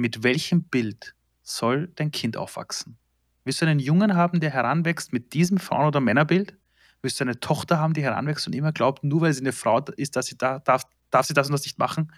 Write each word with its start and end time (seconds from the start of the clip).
mit 0.00 0.22
welchem 0.22 0.62
Bild 0.62 1.14
soll 1.42 1.88
dein 1.94 2.10
Kind 2.10 2.36
aufwachsen? 2.36 2.96
Willst 3.44 3.60
du 3.60 3.66
einen 3.66 3.78
Jungen 3.78 4.14
haben, 4.14 4.40
der 4.40 4.50
heranwächst 4.50 5.12
mit 5.12 5.34
diesem 5.34 5.58
Frauen- 5.58 5.86
oder 5.86 6.00
Männerbild? 6.00 6.56
Willst 7.02 7.20
du 7.20 7.24
eine 7.24 7.38
Tochter 7.38 7.78
haben, 7.78 7.92
die 7.92 8.02
heranwächst 8.02 8.46
und 8.46 8.54
immer 8.54 8.72
glaubt, 8.72 9.04
nur 9.04 9.20
weil 9.20 9.32
sie 9.32 9.40
eine 9.40 9.52
Frau 9.52 9.78
ist, 9.96 10.16
dass 10.16 10.26
sie 10.26 10.38
da, 10.38 10.58
darf, 10.60 10.84
darf 11.10 11.26
sie 11.26 11.34
das 11.34 11.48
und 11.48 11.52
das 11.52 11.64
nicht 11.64 11.78
machen? 11.78 12.12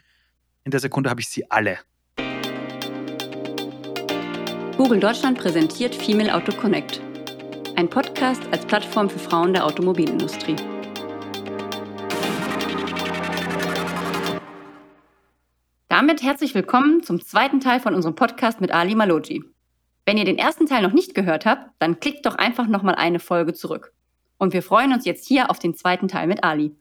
In 0.64 0.71
der 0.71 0.80
Sekunde 0.80 1.10
habe 1.10 1.21
ich 1.21 1.29
sie 1.29 1.50
alle. 1.50 1.79
Google 4.77 5.01
Deutschland 5.01 5.39
präsentiert 5.39 5.95
Female 5.95 6.35
Auto 6.35 6.53
Connect. 6.53 7.01
Ein 7.77 7.89
Podcast 7.89 8.43
als 8.53 8.64
Plattform 8.64 9.11
für 9.11 9.19
Frauen 9.19 9.53
der 9.53 9.67
Automobilindustrie. 9.67 10.57
Damit 16.03 16.25
herzlich 16.25 16.53
willkommen 16.57 17.05
zum 17.05 17.25
zweiten 17.25 17.61
Teil 17.61 17.79
von 17.79 17.95
unserem 17.95 18.16
Podcast 18.16 18.61
mit 18.61 18.73
Ali 18.73 18.96
Maloji. 18.96 19.45
Wenn 20.04 20.18
ihr 20.18 20.25
den 20.25 20.36
ersten 20.36 20.67
Teil 20.67 20.82
noch 20.82 20.93
nicht 20.93 21.14
gehört 21.14 21.46
habt, 21.46 21.71
dann 21.79 22.00
klickt 22.00 22.26
doch 22.26 22.35
einfach 22.35 22.67
nochmal 22.67 22.96
eine 22.96 23.21
Folge 23.21 23.53
zurück. 23.54 23.93
Und 24.36 24.53
wir 24.53 24.64
freuen 24.64 24.93
uns 24.93 25.04
jetzt 25.04 25.29
hier 25.29 25.49
auf 25.49 25.61
den 25.61 25.76
zweiten 25.76 26.09
Teil 26.09 26.26
mit 26.26 26.43
Ali. 26.43 26.75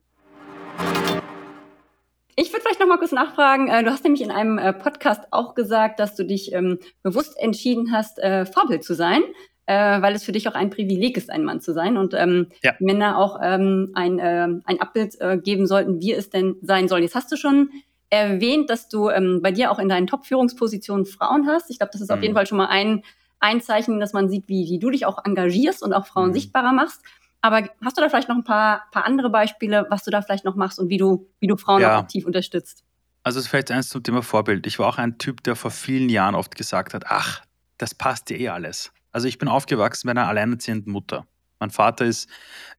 Ich 2.36 2.52
würde 2.52 2.64
vielleicht 2.64 2.80
noch 2.80 2.88
mal 2.88 2.98
kurz 2.98 3.12
nachfragen. 3.12 3.68
Äh, 3.68 3.84
du 3.84 3.92
hast 3.92 4.04
nämlich 4.04 4.24
in 4.24 4.32
einem 4.32 4.58
äh, 4.58 4.74
Podcast 4.74 5.26
auch 5.30 5.54
gesagt, 5.54 6.00
dass 6.00 6.16
du 6.16 6.26
dich 6.26 6.52
ähm, 6.54 6.80
bewusst 7.04 7.38
entschieden 7.38 7.92
hast, 7.92 8.18
äh, 8.18 8.48
Vorbild 8.48 8.84
zu 8.84 8.96
sein, 8.96 9.22
äh, 9.68 10.02
weil 10.02 10.16
es 10.16 10.24
für 10.24 10.32
dich 10.32 10.50
auch 10.50 10.56
ein 10.56 10.72
Privileg 10.72 11.16
ist, 11.16 11.30
ein 11.30 11.44
Mann 11.44 11.62
zu 11.62 11.74
sein 11.74 11.98
und 11.98 12.16
ähm, 12.16 12.48
ja. 12.64 12.74
Männer 12.80 13.20
auch 13.20 13.40
ähm, 13.40 13.92
ein, 13.94 14.18
äh, 14.18 14.48
ein 14.66 14.82
Abbild 14.82 15.22
äh, 15.22 15.38
geben 15.38 15.68
sollten, 15.68 16.02
wie 16.02 16.12
es 16.12 16.32
denn 16.32 16.56
sein 16.64 16.88
soll. 16.88 17.02
Jetzt 17.02 17.14
hast 17.14 17.32
du 17.32 17.36
schon 17.36 17.70
erwähnt, 18.12 18.70
dass 18.70 18.90
du 18.90 19.10
ähm, 19.10 19.40
bei 19.42 19.52
dir 19.52 19.72
auch 19.72 19.80
in 19.80 19.90
deinen 19.90 20.06
Top-Führungspositionen 20.06 21.06
Frauen 21.06 21.48
hast. 21.48 21.72
Ich 21.72 21.80
glaube, 21.80 21.92
das 21.94 22.02
ist 22.02 22.10
mhm. 22.10 22.16
auf 22.16 22.22
jeden 22.22 22.36
Fall 22.36 22.46
schon 22.46 22.58
mal 22.58 22.68
ein, 22.68 23.04
ein 23.40 23.62
Zeichen, 23.62 24.00
dass 24.00 24.14
man 24.14 24.30
sieht, 24.30 24.48
wie, 24.48 24.70
wie 24.70 24.78
du 24.78 24.92
dich 24.92 25.06
auch 25.06 25.26
engagierst 25.26 25.82
und 25.82 25.94
auch 25.94 26.06
Frauen 26.06 26.30
mhm. 26.30 26.34
sichtbarer 26.34 26.74
machst. 26.74 27.02
Aber 27.42 27.68
hast 27.84 27.98
du 27.98 28.02
da 28.02 28.10
vielleicht 28.10 28.30
noch 28.30 28.36
ein 28.36 28.44
paar, 28.44 28.84
paar 28.92 29.06
andere 29.06 29.32
Beispiele, 29.32 29.88
was 29.90 30.04
du 30.04 30.12
da 30.12 30.22
vielleicht 30.22 30.46
noch 30.46 30.56
machst 30.56 30.78
und 30.78 30.90
wie 30.90 30.98
du, 30.98 31.28
wie 31.40 31.48
du 31.48 31.58
Frauen 31.58 31.82
ja. 31.82 31.98
aktiv 31.98 32.26
unterstützt? 32.26 32.84
Also 33.24 33.40
es 33.40 33.46
ist 33.46 33.50
vielleicht 33.50 33.72
eins 33.72 33.90
zum 33.90 34.04
Thema 34.04 34.22
Vorbild. 34.22 34.68
Ich 34.68 34.78
war 34.78 34.88
auch 34.88 34.98
ein 34.98 35.18
Typ, 35.18 35.44
der 35.44 35.56
vor 35.56 35.72
vielen 35.72 36.10
Jahren 36.10 36.36
oft 36.36 36.56
gesagt 36.56 36.94
hat, 36.94 37.06
ach, 37.08 37.42
das 37.78 37.96
passt 37.96 38.30
dir 38.30 38.40
eh 38.40 38.50
alles. 38.50 38.92
Also 39.12 39.28
ich 39.28 39.38
bin 39.38 39.48
aufgewachsen 39.48 40.08
bei 40.08 40.12
einer 40.12 40.28
alleinerziehenden 40.28 40.92
Mutter. 40.92 41.26
Mein 41.62 41.70
Vater 41.70 42.06
ist, 42.06 42.28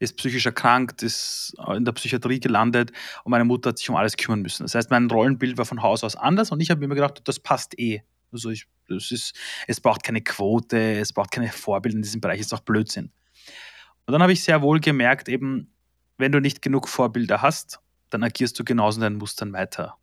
ist 0.00 0.16
psychisch 0.16 0.44
erkrankt, 0.44 1.04
ist 1.04 1.54
in 1.74 1.84
der 1.84 1.92
Psychiatrie 1.92 2.40
gelandet 2.40 2.90
und 3.22 3.30
meine 3.30 3.44
Mutter 3.44 3.70
hat 3.70 3.78
sich 3.78 3.88
um 3.88 3.94
alles 3.94 4.16
kümmern 4.16 4.42
müssen. 4.42 4.64
Das 4.64 4.74
heißt, 4.74 4.90
mein 4.90 5.08
Rollenbild 5.08 5.56
war 5.56 5.64
von 5.64 5.82
Haus 5.82 6.02
aus 6.02 6.16
anders 6.16 6.50
und 6.50 6.60
ich 6.60 6.68
habe 6.68 6.80
mir 6.80 6.86
immer 6.86 6.96
gedacht, 6.96 7.22
das 7.24 7.38
passt 7.38 7.78
eh. 7.78 8.02
Also 8.32 8.50
ich, 8.50 8.66
das 8.88 9.12
ist, 9.12 9.36
es 9.68 9.80
braucht 9.80 10.02
keine 10.02 10.20
Quote, 10.20 10.98
es 10.98 11.12
braucht 11.12 11.30
keine 11.30 11.48
Vorbilder 11.48 11.96
in 11.96 12.02
diesem 12.02 12.20
Bereich, 12.20 12.40
ist 12.40 12.52
auch 12.52 12.60
Blödsinn. 12.60 13.12
Und 14.06 14.12
dann 14.12 14.22
habe 14.22 14.32
ich 14.32 14.42
sehr 14.42 14.62
wohl 14.62 14.80
gemerkt, 14.80 15.28
eben, 15.28 15.72
wenn 16.18 16.32
du 16.32 16.40
nicht 16.40 16.60
genug 16.60 16.88
Vorbilder 16.88 17.40
hast, 17.40 17.78
dann 18.10 18.24
agierst 18.24 18.58
du 18.58 18.64
genauso 18.64 18.96
in 18.96 19.02
deinen 19.02 19.18
Mustern 19.18 19.52
weiter. 19.52 19.96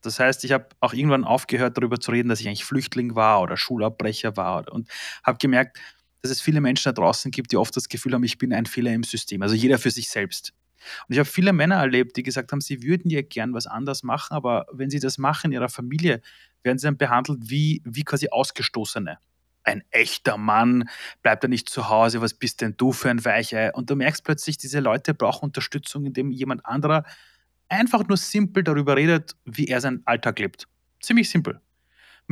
Das 0.00 0.20
heißt, 0.20 0.44
ich 0.44 0.52
habe 0.52 0.68
auch 0.78 0.92
irgendwann 0.92 1.24
aufgehört, 1.24 1.76
darüber 1.76 1.98
zu 1.98 2.12
reden, 2.12 2.28
dass 2.28 2.40
ich 2.40 2.46
eigentlich 2.46 2.64
Flüchtling 2.64 3.16
war 3.16 3.42
oder 3.42 3.56
Schulabbrecher 3.56 4.36
war 4.36 4.72
und 4.72 4.88
habe 5.24 5.38
gemerkt, 5.38 5.78
dass 6.22 6.30
es 6.30 6.40
viele 6.40 6.60
Menschen 6.60 6.84
da 6.84 6.92
draußen 6.92 7.30
gibt, 7.30 7.52
die 7.52 7.56
oft 7.56 7.76
das 7.76 7.88
Gefühl 7.88 8.14
haben, 8.14 8.24
ich 8.24 8.38
bin 8.38 8.52
ein 8.52 8.66
Fehler 8.66 8.92
im 8.92 9.02
System. 9.02 9.42
Also 9.42 9.54
jeder 9.54 9.78
für 9.78 9.90
sich 9.90 10.08
selbst. 10.08 10.52
Und 11.08 11.14
ich 11.14 11.18
habe 11.18 11.28
viele 11.28 11.52
Männer 11.52 11.76
erlebt, 11.76 12.16
die 12.16 12.22
gesagt 12.22 12.52
haben, 12.52 12.60
sie 12.60 12.82
würden 12.82 13.10
ja 13.10 13.22
gern 13.22 13.54
was 13.54 13.66
anders 13.66 14.02
machen, 14.02 14.34
aber 14.34 14.66
wenn 14.72 14.90
sie 14.90 14.98
das 14.98 15.18
machen 15.18 15.48
in 15.48 15.52
ihrer 15.52 15.68
Familie, 15.68 16.20
werden 16.62 16.78
sie 16.78 16.86
dann 16.86 16.96
behandelt 16.96 17.38
wie, 17.42 17.82
wie 17.84 18.02
quasi 18.02 18.28
Ausgestoßene 18.30 19.18
ein 19.64 19.82
echter 19.90 20.36
Mann, 20.36 20.88
bleibt 21.22 21.44
er 21.44 21.48
nicht 21.48 21.68
zu 21.68 21.88
Hause, 21.88 22.20
was 22.20 22.34
bist 22.34 22.60
denn 22.60 22.74
du 22.76 22.92
für 22.92 23.10
ein 23.10 23.24
Weichei? 23.24 23.72
Und 23.72 23.90
du 23.90 23.96
merkst 23.96 24.24
plötzlich, 24.24 24.56
diese 24.58 24.80
Leute 24.80 25.14
brauchen 25.14 25.46
Unterstützung, 25.46 26.04
indem 26.04 26.30
jemand 26.30 26.64
anderer 26.66 27.04
einfach 27.68 28.06
nur 28.06 28.16
simpel 28.16 28.62
darüber 28.62 28.96
redet, 28.96 29.36
wie 29.44 29.66
er 29.66 29.80
seinen 29.80 30.02
Alltag 30.06 30.38
lebt. 30.38 30.66
Ziemlich 31.00 31.30
simpel. 31.30 31.60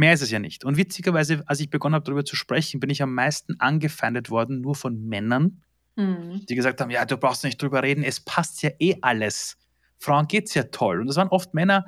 Mehr 0.00 0.14
ist 0.14 0.22
es 0.22 0.30
ja 0.30 0.38
nicht. 0.38 0.64
Und 0.64 0.78
witzigerweise, 0.78 1.42
als 1.44 1.60
ich 1.60 1.68
begonnen 1.68 1.94
habe, 1.94 2.04
darüber 2.06 2.24
zu 2.24 2.34
sprechen, 2.34 2.80
bin 2.80 2.88
ich 2.88 3.02
am 3.02 3.12
meisten 3.12 3.60
angefeindet 3.60 4.30
worden, 4.30 4.62
nur 4.62 4.74
von 4.74 4.98
Männern, 4.98 5.60
mhm. 5.94 6.40
die 6.48 6.54
gesagt 6.54 6.80
haben, 6.80 6.90
ja, 6.90 7.04
du 7.04 7.18
brauchst 7.18 7.44
nicht 7.44 7.60
drüber 7.60 7.82
reden, 7.82 8.02
es 8.02 8.18
passt 8.18 8.62
ja 8.62 8.70
eh 8.78 8.96
alles. 9.02 9.58
Frauen 9.98 10.26
geht's 10.26 10.54
ja 10.54 10.62
toll. 10.62 11.02
Und 11.02 11.08
das 11.08 11.16
waren 11.16 11.28
oft 11.28 11.52
Männer, 11.52 11.84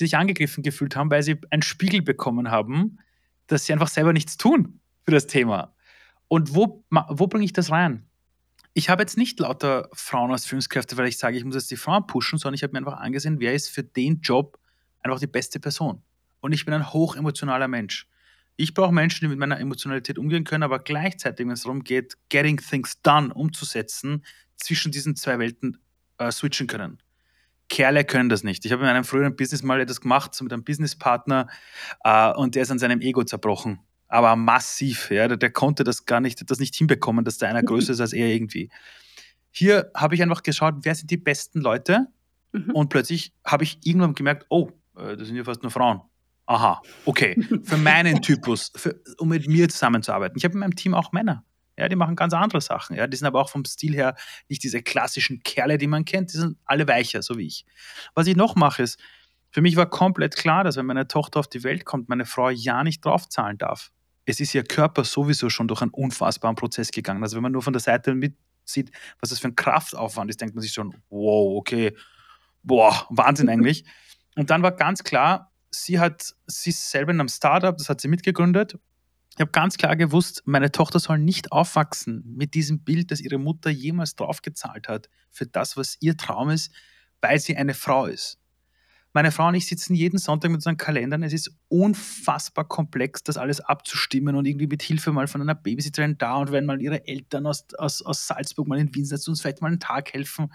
die 0.00 0.06
sich 0.06 0.16
angegriffen 0.16 0.64
gefühlt 0.64 0.96
haben, 0.96 1.12
weil 1.12 1.22
sie 1.22 1.36
einen 1.50 1.62
Spiegel 1.62 2.02
bekommen 2.02 2.50
haben, 2.50 2.98
dass 3.46 3.66
sie 3.66 3.72
einfach 3.72 3.86
selber 3.86 4.12
nichts 4.12 4.36
tun 4.36 4.80
für 5.04 5.12
das 5.12 5.28
Thema. 5.28 5.76
Und 6.26 6.56
wo, 6.56 6.84
wo 6.90 7.28
bringe 7.28 7.44
ich 7.44 7.52
das 7.52 7.70
rein? 7.70 8.04
Ich 8.74 8.90
habe 8.90 9.02
jetzt 9.02 9.16
nicht 9.16 9.38
lauter 9.38 9.88
Frauen 9.92 10.32
als 10.32 10.44
Führungskräfte, 10.44 10.96
weil 10.96 11.06
ich 11.06 11.18
sage, 11.18 11.36
ich 11.36 11.44
muss 11.44 11.54
jetzt 11.54 11.70
die 11.70 11.76
Frauen 11.76 12.04
pushen, 12.08 12.36
sondern 12.36 12.54
ich 12.54 12.64
habe 12.64 12.72
mir 12.72 12.78
einfach 12.78 12.98
angesehen, 12.98 13.38
wer 13.38 13.54
ist 13.54 13.68
für 13.68 13.84
den 13.84 14.22
Job 14.22 14.58
einfach 15.04 15.20
die 15.20 15.28
beste 15.28 15.60
Person. 15.60 16.02
Und 16.40 16.52
ich 16.52 16.64
bin 16.64 16.74
ein 16.74 16.92
hochemotionaler 16.92 17.68
Mensch. 17.68 18.08
Ich 18.56 18.74
brauche 18.74 18.92
Menschen, 18.92 19.24
die 19.24 19.28
mit 19.28 19.38
meiner 19.38 19.60
Emotionalität 19.60 20.18
umgehen 20.18 20.44
können, 20.44 20.64
aber 20.64 20.80
gleichzeitig, 20.80 21.46
wenn 21.46 21.52
es 21.52 21.62
darum 21.62 21.84
geht, 21.84 22.16
getting 22.28 22.56
things 22.56 23.00
done 23.02 23.32
umzusetzen, 23.32 24.24
zwischen 24.56 24.92
diesen 24.92 25.16
zwei 25.16 25.38
Welten 25.38 25.78
äh, 26.18 26.30
switchen 26.32 26.66
können. 26.66 26.98
Kerle 27.68 28.04
können 28.04 28.28
das 28.28 28.44
nicht. 28.44 28.64
Ich 28.64 28.72
habe 28.72 28.82
in 28.82 28.88
einem 28.88 29.04
früheren 29.04 29.36
Business 29.36 29.62
mal 29.62 29.80
etwas 29.80 30.00
gemacht, 30.00 30.34
so 30.34 30.42
mit 30.42 30.52
einem 30.52 30.64
Businesspartner, 30.64 31.48
äh, 32.02 32.32
und 32.32 32.54
der 32.54 32.62
ist 32.62 32.70
an 32.70 32.78
seinem 32.78 33.00
Ego 33.00 33.24
zerbrochen. 33.24 33.80
Aber 34.08 34.36
massiv, 34.36 35.10
ja. 35.10 35.28
Der, 35.28 35.36
der, 35.36 35.50
konnte 35.50 35.84
das 35.84 36.06
gar 36.06 36.20
nicht, 36.20 36.50
das 36.50 36.58
nicht 36.58 36.74
hinbekommen, 36.74 37.24
dass 37.24 37.38
da 37.38 37.46
einer 37.46 37.62
größer 37.62 37.92
ist 37.92 38.00
als 38.00 38.14
er 38.14 38.26
irgendwie. 38.26 38.70
Hier 39.50 39.90
habe 39.94 40.14
ich 40.14 40.22
einfach 40.22 40.42
geschaut, 40.42 40.76
wer 40.82 40.94
sind 40.94 41.10
die 41.10 41.18
besten 41.18 41.60
Leute? 41.60 42.06
Mhm. 42.52 42.70
Und 42.70 42.88
plötzlich 42.88 43.34
habe 43.44 43.64
ich 43.64 43.78
irgendwann 43.84 44.14
gemerkt, 44.14 44.46
oh, 44.48 44.70
äh, 44.96 45.16
das 45.16 45.26
sind 45.26 45.36
ja 45.36 45.44
fast 45.44 45.62
nur 45.62 45.70
Frauen. 45.70 46.00
Aha, 46.48 46.80
okay. 47.04 47.36
Für 47.62 47.76
meinen 47.76 48.22
Typus, 48.22 48.72
für, 48.74 48.98
um 49.18 49.28
mit 49.28 49.46
mir 49.46 49.68
zusammenzuarbeiten. 49.68 50.38
Ich 50.38 50.44
habe 50.44 50.54
in 50.54 50.60
meinem 50.60 50.74
Team 50.74 50.94
auch 50.94 51.12
Männer. 51.12 51.44
Ja, 51.76 51.90
die 51.90 51.94
machen 51.94 52.16
ganz 52.16 52.32
andere 52.32 52.62
Sachen. 52.62 52.96
Ja, 52.96 53.06
die 53.06 53.18
sind 53.18 53.26
aber 53.26 53.38
auch 53.42 53.50
vom 53.50 53.66
Stil 53.66 53.94
her 53.94 54.16
nicht 54.48 54.62
diese 54.62 54.82
klassischen 54.82 55.42
Kerle, 55.42 55.76
die 55.76 55.86
man 55.86 56.06
kennt. 56.06 56.32
Die 56.32 56.38
sind 56.38 56.56
alle 56.64 56.88
weicher, 56.88 57.20
so 57.20 57.36
wie 57.36 57.46
ich. 57.46 57.66
Was 58.14 58.26
ich 58.26 58.34
noch 58.34 58.56
mache, 58.56 58.82
ist, 58.82 58.98
für 59.50 59.60
mich 59.60 59.76
war 59.76 59.90
komplett 59.90 60.36
klar, 60.36 60.64
dass 60.64 60.76
wenn 60.76 60.86
meine 60.86 61.06
Tochter 61.06 61.38
auf 61.40 61.48
die 61.48 61.64
Welt 61.64 61.84
kommt, 61.84 62.08
meine 62.08 62.24
Frau 62.24 62.48
ja 62.48 62.82
nicht 62.82 63.04
draufzahlen 63.04 63.58
darf. 63.58 63.92
Es 64.24 64.40
ist 64.40 64.54
ihr 64.54 64.64
Körper 64.64 65.04
sowieso 65.04 65.50
schon 65.50 65.68
durch 65.68 65.82
einen 65.82 65.90
unfassbaren 65.90 66.56
Prozess 66.56 66.90
gegangen. 66.90 67.22
Also 67.22 67.36
wenn 67.36 67.42
man 67.42 67.52
nur 67.52 67.62
von 67.62 67.74
der 67.74 67.80
Seite 67.80 68.14
mitsieht, 68.14 68.90
was 69.20 69.28
das 69.28 69.38
für 69.38 69.48
ein 69.48 69.54
Kraftaufwand 69.54 70.30
ist, 70.30 70.40
denkt 70.40 70.54
man 70.54 70.62
sich 70.62 70.72
schon, 70.72 70.94
wow, 71.10 71.58
okay, 71.58 71.94
boah, 72.62 73.06
Wahnsinn 73.10 73.50
eigentlich. 73.50 73.84
Und 74.34 74.48
dann 74.48 74.62
war 74.62 74.72
ganz 74.72 75.04
klar, 75.04 75.47
sie 75.70 75.98
hat, 75.98 76.34
sie 76.46 76.70
ist 76.70 76.90
selber 76.90 77.12
in 77.12 77.20
einem 77.20 77.28
Startup, 77.28 77.76
das 77.76 77.88
hat 77.88 78.00
sie 78.00 78.08
mitgegründet 78.08 78.78
ich 79.38 79.40
habe 79.40 79.52
ganz 79.52 79.76
klar 79.76 79.94
gewusst, 79.94 80.42
meine 80.46 80.72
Tochter 80.72 80.98
soll 80.98 81.20
nicht 81.20 81.52
aufwachsen 81.52 82.24
mit 82.36 82.54
diesem 82.54 82.80
Bild, 82.82 83.12
das 83.12 83.20
ihre 83.20 83.38
Mutter 83.38 83.70
jemals 83.70 84.16
draufgezahlt 84.16 84.88
hat 84.88 85.08
für 85.30 85.46
das, 85.46 85.76
was 85.76 85.96
ihr 86.00 86.16
Traum 86.16 86.50
ist, 86.50 86.72
weil 87.20 87.38
sie 87.38 87.56
eine 87.56 87.74
Frau 87.74 88.06
ist. 88.06 88.40
Meine 89.12 89.30
Frau 89.30 89.46
und 89.46 89.54
ich 89.54 89.68
sitzen 89.68 89.94
jeden 89.94 90.18
Sonntag 90.18 90.50
mit 90.50 90.56
unseren 90.56 90.76
Kalendern. 90.76 91.22
Es 91.22 91.32
ist 91.32 91.52
unfassbar 91.68 92.66
komplex, 92.66 93.22
das 93.22 93.36
alles 93.36 93.60
abzustimmen 93.60 94.34
und 94.34 94.44
irgendwie 94.44 94.66
mit 94.66 94.82
Hilfe 94.82 95.12
mal 95.12 95.28
von 95.28 95.40
einer 95.40 95.54
Babysitterin 95.54 96.18
da 96.18 96.34
und 96.38 96.50
wenn 96.50 96.66
mal 96.66 96.82
ihre 96.82 97.06
Eltern 97.06 97.46
aus, 97.46 97.64
aus, 97.78 98.02
aus 98.02 98.26
Salzburg 98.26 98.66
mal 98.66 98.80
in 98.80 98.92
Wien 98.92 99.04
sitzen, 99.04 99.30
uns 99.30 99.40
vielleicht 99.40 99.62
mal 99.62 99.68
einen 99.68 99.78
Tag 99.78 100.14
helfen. 100.14 100.52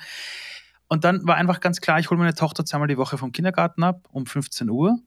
Und 0.94 1.04
dann 1.06 1.26
war 1.26 1.38
einfach 1.38 1.60
ganz 1.60 1.82
klar, 1.82 1.98
ich 1.98 2.12
hole 2.12 2.20
meine 2.20 2.36
Tochter 2.36 2.66
zweimal 2.66 2.88
die 2.88 3.00
Woche 3.00 3.18
vom 3.18 3.32
Kindergarten 3.32 3.82
ab 3.82 4.08
um 4.12 4.28
15 4.28 4.70
Uhr 4.70 5.00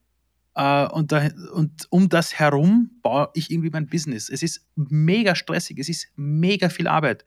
Uh, 0.58 0.88
und, 0.90 1.12
da, 1.12 1.28
und, 1.52 1.86
um 1.90 2.08
das 2.08 2.38
herum 2.38 2.90
baue 3.02 3.28
ich 3.34 3.50
irgendwie 3.50 3.68
mein 3.68 3.88
Business. 3.88 4.30
Es 4.30 4.42
ist 4.42 4.66
mega 4.74 5.34
stressig, 5.34 5.78
es 5.78 5.90
ist 5.90 6.08
mega 6.16 6.70
viel 6.70 6.88
Arbeit. 6.88 7.26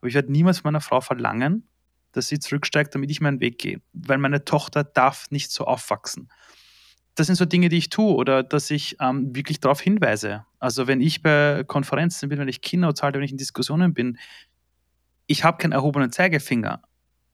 Aber 0.00 0.08
ich 0.08 0.14
werde 0.14 0.32
niemals 0.32 0.64
meiner 0.64 0.80
Frau 0.80 1.02
verlangen, 1.02 1.68
dass 2.12 2.28
sie 2.28 2.38
zurücksteigt, 2.38 2.94
damit 2.94 3.10
ich 3.10 3.20
meinen 3.20 3.40
Weg 3.40 3.58
gehe. 3.58 3.82
Weil 3.92 4.16
meine 4.16 4.46
Tochter 4.46 4.84
darf 4.84 5.30
nicht 5.30 5.50
so 5.50 5.66
aufwachsen. 5.66 6.30
Das 7.14 7.26
sind 7.26 7.36
so 7.36 7.44
Dinge, 7.44 7.68
die 7.68 7.76
ich 7.76 7.90
tue 7.90 8.14
oder 8.14 8.42
dass 8.42 8.70
ich 8.70 8.96
ähm, 9.00 9.36
wirklich 9.36 9.60
darauf 9.60 9.82
hinweise. 9.82 10.46
Also 10.58 10.86
wenn 10.86 11.02
ich 11.02 11.22
bei 11.22 11.64
Konferenzen 11.66 12.30
bin, 12.30 12.38
wenn 12.38 12.48
ich 12.48 12.62
Keynotes 12.62 13.02
halte, 13.02 13.18
wenn 13.18 13.26
ich 13.26 13.32
in 13.32 13.36
Diskussionen 13.36 13.92
bin, 13.92 14.16
ich 15.26 15.44
habe 15.44 15.58
keinen 15.58 15.72
erhobenen 15.72 16.10
Zeigefinger, 16.10 16.80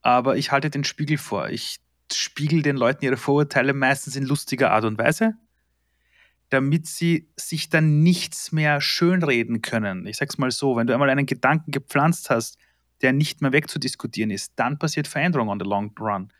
aber 0.01 0.37
ich 0.37 0.51
halte 0.51 0.69
den 0.69 0.83
Spiegel 0.83 1.17
vor. 1.17 1.49
Ich 1.49 1.79
spiegeln 2.11 2.63
den 2.63 2.77
Leuten 2.77 3.05
ihre 3.05 3.17
Vorurteile 3.17 3.73
meistens 3.73 4.15
in 4.15 4.25
lustiger 4.25 4.71
Art 4.71 4.85
und 4.85 4.97
Weise, 4.97 5.35
damit 6.49 6.87
sie 6.87 7.29
sich 7.35 7.69
dann 7.69 8.01
nichts 8.01 8.51
mehr 8.51 8.81
schönreden 8.81 9.61
können. 9.61 10.07
Ich 10.07 10.17
sag's 10.17 10.37
mal 10.37 10.51
so, 10.51 10.75
wenn 10.75 10.87
du 10.87 10.93
einmal 10.93 11.09
einen 11.09 11.25
Gedanken 11.25 11.71
gepflanzt 11.71 12.29
hast, 12.29 12.57
der 13.01 13.13
nicht 13.13 13.41
mehr 13.41 13.51
wegzudiskutieren 13.51 14.31
ist, 14.31 14.53
dann 14.55 14.79
passiert 14.79 15.07
Veränderung 15.07 15.49
on 15.49 15.59
the 15.59 15.65
long 15.65 15.93
run. 15.99 16.33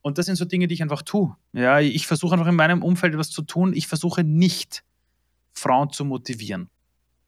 Und 0.00 0.18
das 0.18 0.26
sind 0.26 0.36
so 0.36 0.44
Dinge, 0.44 0.66
die 0.66 0.74
ich 0.74 0.82
einfach 0.82 1.02
tue. 1.02 1.36
Ja, 1.52 1.80
ich 1.80 2.06
versuche 2.06 2.34
einfach 2.34 2.48
in 2.48 2.56
meinem 2.56 2.82
Umfeld 2.82 3.14
etwas 3.14 3.30
zu 3.30 3.42
tun. 3.42 3.72
Ich 3.74 3.86
versuche 3.86 4.24
nicht, 4.24 4.82
Frauen 5.52 5.90
zu 5.90 6.04
motivieren. 6.04 6.68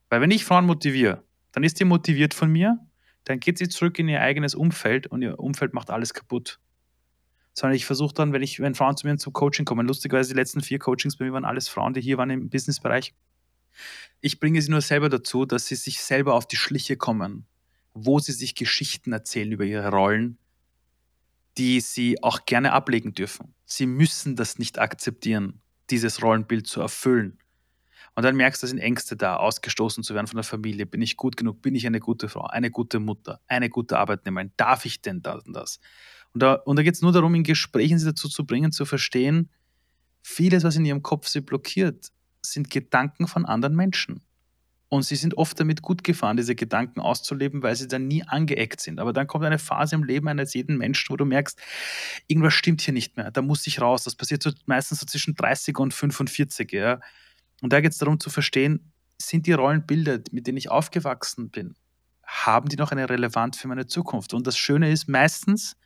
Weil 0.08 0.20
wenn 0.20 0.30
ich 0.30 0.44
Frauen 0.44 0.66
motiviere, 0.66 1.22
dann 1.52 1.64
ist 1.64 1.80
die 1.80 1.84
motiviert 1.84 2.34
von 2.34 2.50
mir, 2.50 2.78
dann 3.26 3.40
geht 3.40 3.58
sie 3.58 3.68
zurück 3.68 3.98
in 3.98 4.08
ihr 4.08 4.22
eigenes 4.22 4.54
Umfeld 4.54 5.08
und 5.08 5.20
ihr 5.20 5.38
Umfeld 5.40 5.74
macht 5.74 5.90
alles 5.90 6.14
kaputt. 6.14 6.60
Sondern 7.54 7.74
ich 7.74 7.84
versuche 7.84 8.14
dann, 8.14 8.32
wenn 8.32 8.42
ich, 8.42 8.60
wenn 8.60 8.76
Frauen 8.76 8.96
zu 8.96 9.06
mir 9.06 9.16
zum 9.18 9.32
Coaching 9.32 9.64
kommen, 9.64 9.86
lustigerweise 9.86 10.32
die 10.32 10.38
letzten 10.38 10.60
vier 10.60 10.78
Coachings 10.78 11.16
bei 11.16 11.24
mir 11.24 11.32
waren 11.32 11.44
alles 11.44 11.68
Frauen, 11.68 11.92
die 11.92 12.00
hier 12.00 12.18
waren 12.18 12.30
im 12.30 12.48
Businessbereich. 12.48 13.14
Ich 14.20 14.38
bringe 14.38 14.62
sie 14.62 14.70
nur 14.70 14.80
selber 14.80 15.08
dazu, 15.08 15.44
dass 15.44 15.66
sie 15.66 15.74
sich 15.74 16.00
selber 16.00 16.34
auf 16.34 16.46
die 16.46 16.56
Schliche 16.56 16.96
kommen, 16.96 17.46
wo 17.94 18.20
sie 18.20 18.32
sich 18.32 18.54
Geschichten 18.54 19.12
erzählen 19.12 19.50
über 19.50 19.64
ihre 19.64 19.90
Rollen, 19.90 20.38
die 21.58 21.80
sie 21.80 22.22
auch 22.22 22.46
gerne 22.46 22.72
ablegen 22.72 23.12
dürfen. 23.12 23.54
Sie 23.64 23.86
müssen 23.86 24.36
das 24.36 24.60
nicht 24.60 24.78
akzeptieren, 24.78 25.60
dieses 25.90 26.22
Rollenbild 26.22 26.68
zu 26.68 26.80
erfüllen. 26.80 27.38
Und 28.16 28.22
dann 28.22 28.34
merkst 28.34 28.62
du, 28.62 28.66
da 28.66 28.70
sind 28.70 28.78
Ängste 28.78 29.14
da, 29.14 29.36
ausgestoßen 29.36 30.02
zu 30.02 30.14
werden 30.14 30.26
von 30.26 30.38
der 30.38 30.44
Familie. 30.44 30.86
Bin 30.86 31.02
ich 31.02 31.18
gut 31.18 31.36
genug? 31.36 31.60
Bin 31.60 31.74
ich 31.74 31.86
eine 31.86 32.00
gute 32.00 32.30
Frau, 32.30 32.46
eine 32.46 32.70
gute 32.70 32.98
Mutter, 32.98 33.40
eine 33.46 33.68
gute 33.68 33.98
Arbeitnehmerin? 33.98 34.52
Darf 34.56 34.86
ich 34.86 35.02
denn 35.02 35.20
das 35.20 35.44
und 35.44 35.52
das? 35.52 35.80
Und 36.32 36.42
da, 36.42 36.54
und 36.54 36.76
da 36.76 36.82
geht 36.82 36.94
es 36.94 37.02
nur 37.02 37.12
darum, 37.12 37.34
in 37.34 37.44
Gesprächen 37.44 37.98
sie 37.98 38.06
dazu 38.06 38.28
zu 38.30 38.46
bringen, 38.46 38.72
zu 38.72 38.86
verstehen, 38.86 39.50
vieles, 40.22 40.64
was 40.64 40.76
in 40.76 40.86
ihrem 40.86 41.02
Kopf 41.02 41.28
sie 41.28 41.42
blockiert, 41.42 42.08
sind 42.40 42.70
Gedanken 42.70 43.28
von 43.28 43.44
anderen 43.44 43.76
Menschen. 43.76 44.22
Und 44.88 45.02
sie 45.02 45.16
sind 45.16 45.36
oft 45.36 45.58
damit 45.60 45.82
gut 45.82 46.02
gefahren, 46.02 46.38
diese 46.38 46.54
Gedanken 46.54 47.00
auszuleben, 47.00 47.62
weil 47.62 47.76
sie 47.76 47.88
dann 47.88 48.06
nie 48.06 48.22
angeeckt 48.22 48.80
sind. 48.80 48.98
Aber 48.98 49.12
dann 49.12 49.26
kommt 49.26 49.44
eine 49.44 49.58
Phase 49.58 49.94
im 49.94 50.04
Leben 50.04 50.28
eines 50.28 50.54
jeden 50.54 50.78
Menschen, 50.78 51.10
wo 51.10 51.16
du 51.16 51.26
merkst, 51.26 51.60
irgendwas 52.28 52.54
stimmt 52.54 52.80
hier 52.80 52.94
nicht 52.94 53.16
mehr. 53.16 53.30
Da 53.30 53.42
muss 53.42 53.66
ich 53.66 53.80
raus. 53.80 54.04
Das 54.04 54.14
passiert 54.14 54.42
so 54.42 54.52
meistens 54.64 55.00
so 55.00 55.06
zwischen 55.06 55.34
30 55.34 55.76
und 55.78 55.92
45. 55.92 56.72
Ja. 56.72 57.00
Und 57.62 57.72
da 57.72 57.80
geht 57.80 57.92
es 57.92 57.98
darum 57.98 58.20
zu 58.20 58.30
verstehen, 58.30 58.92
sind 59.18 59.46
die 59.46 59.52
Rollenbilder, 59.52 60.20
mit 60.30 60.46
denen 60.46 60.58
ich 60.58 60.70
aufgewachsen 60.70 61.50
bin, 61.50 61.74
haben 62.22 62.68
die 62.68 62.76
noch 62.76 62.92
eine 62.92 63.08
Relevanz 63.08 63.58
für 63.58 63.68
meine 63.68 63.86
Zukunft? 63.86 64.34
Und 64.34 64.46
das 64.46 64.58
Schöne 64.58 64.90
ist 64.90 65.08
meistens, 65.08 65.76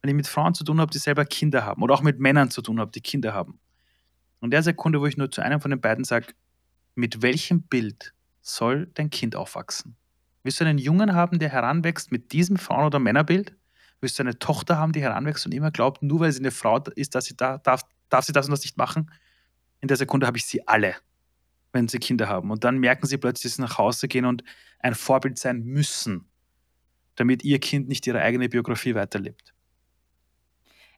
wenn 0.00 0.10
ich 0.10 0.14
mit 0.14 0.26
Frauen 0.26 0.54
zu 0.54 0.64
tun 0.64 0.80
habe, 0.80 0.90
die 0.90 0.98
selber 0.98 1.24
Kinder 1.24 1.64
haben 1.64 1.82
oder 1.82 1.94
auch 1.94 2.02
mit 2.02 2.20
Männern 2.20 2.50
zu 2.50 2.62
tun 2.62 2.78
habe, 2.80 2.90
die 2.90 3.00
Kinder 3.00 3.34
haben. 3.34 3.60
Und 4.40 4.52
der 4.52 4.62
Sekunde, 4.62 5.00
wo 5.00 5.06
ich 5.06 5.16
nur 5.16 5.30
zu 5.30 5.42
einem 5.42 5.60
von 5.60 5.70
den 5.70 5.80
beiden 5.80 6.04
sage, 6.04 6.28
mit 6.94 7.22
welchem 7.22 7.62
Bild 7.62 8.14
soll 8.40 8.90
dein 8.94 9.10
Kind 9.10 9.36
aufwachsen? 9.36 9.96
Willst 10.42 10.60
du 10.60 10.64
einen 10.64 10.78
Jungen 10.78 11.14
haben, 11.14 11.38
der 11.38 11.50
heranwächst 11.50 12.10
mit 12.12 12.32
diesem 12.32 12.56
Frauen- 12.56 12.86
oder 12.86 12.98
Männerbild? 12.98 13.54
Willst 14.00 14.18
du 14.18 14.22
eine 14.22 14.38
Tochter 14.38 14.78
haben, 14.78 14.92
die 14.92 15.02
heranwächst 15.02 15.44
und 15.44 15.52
immer 15.52 15.70
glaubt, 15.70 16.02
nur 16.02 16.20
weil 16.20 16.32
sie 16.32 16.40
eine 16.40 16.50
Frau 16.50 16.78
ist, 16.78 17.14
dass 17.14 17.26
sie 17.26 17.36
da, 17.36 17.58
darf, 17.58 17.82
darf 18.08 18.24
sie 18.24 18.32
das 18.32 18.46
und 18.46 18.52
das 18.52 18.62
nicht 18.62 18.78
machen? 18.78 19.10
In 19.80 19.88
der 19.88 19.96
Sekunde 19.96 20.26
habe 20.26 20.36
ich 20.36 20.44
sie 20.44 20.66
alle, 20.66 20.96
wenn 21.72 21.88
sie 21.88 21.98
Kinder 21.98 22.28
haben. 22.28 22.50
Und 22.50 22.64
dann 22.64 22.78
merken 22.78 23.06
sie 23.06 23.16
plötzlich, 23.16 23.52
dass 23.52 23.56
sie 23.56 23.62
nach 23.62 23.78
Hause 23.78 24.08
gehen 24.08 24.24
und 24.24 24.44
ein 24.80 24.94
Vorbild 24.94 25.38
sein 25.38 25.62
müssen, 25.62 26.28
damit 27.16 27.44
ihr 27.44 27.58
Kind 27.58 27.88
nicht 27.88 28.06
ihre 28.06 28.20
eigene 28.20 28.48
Biografie 28.48 28.94
weiterlebt. 28.94 29.54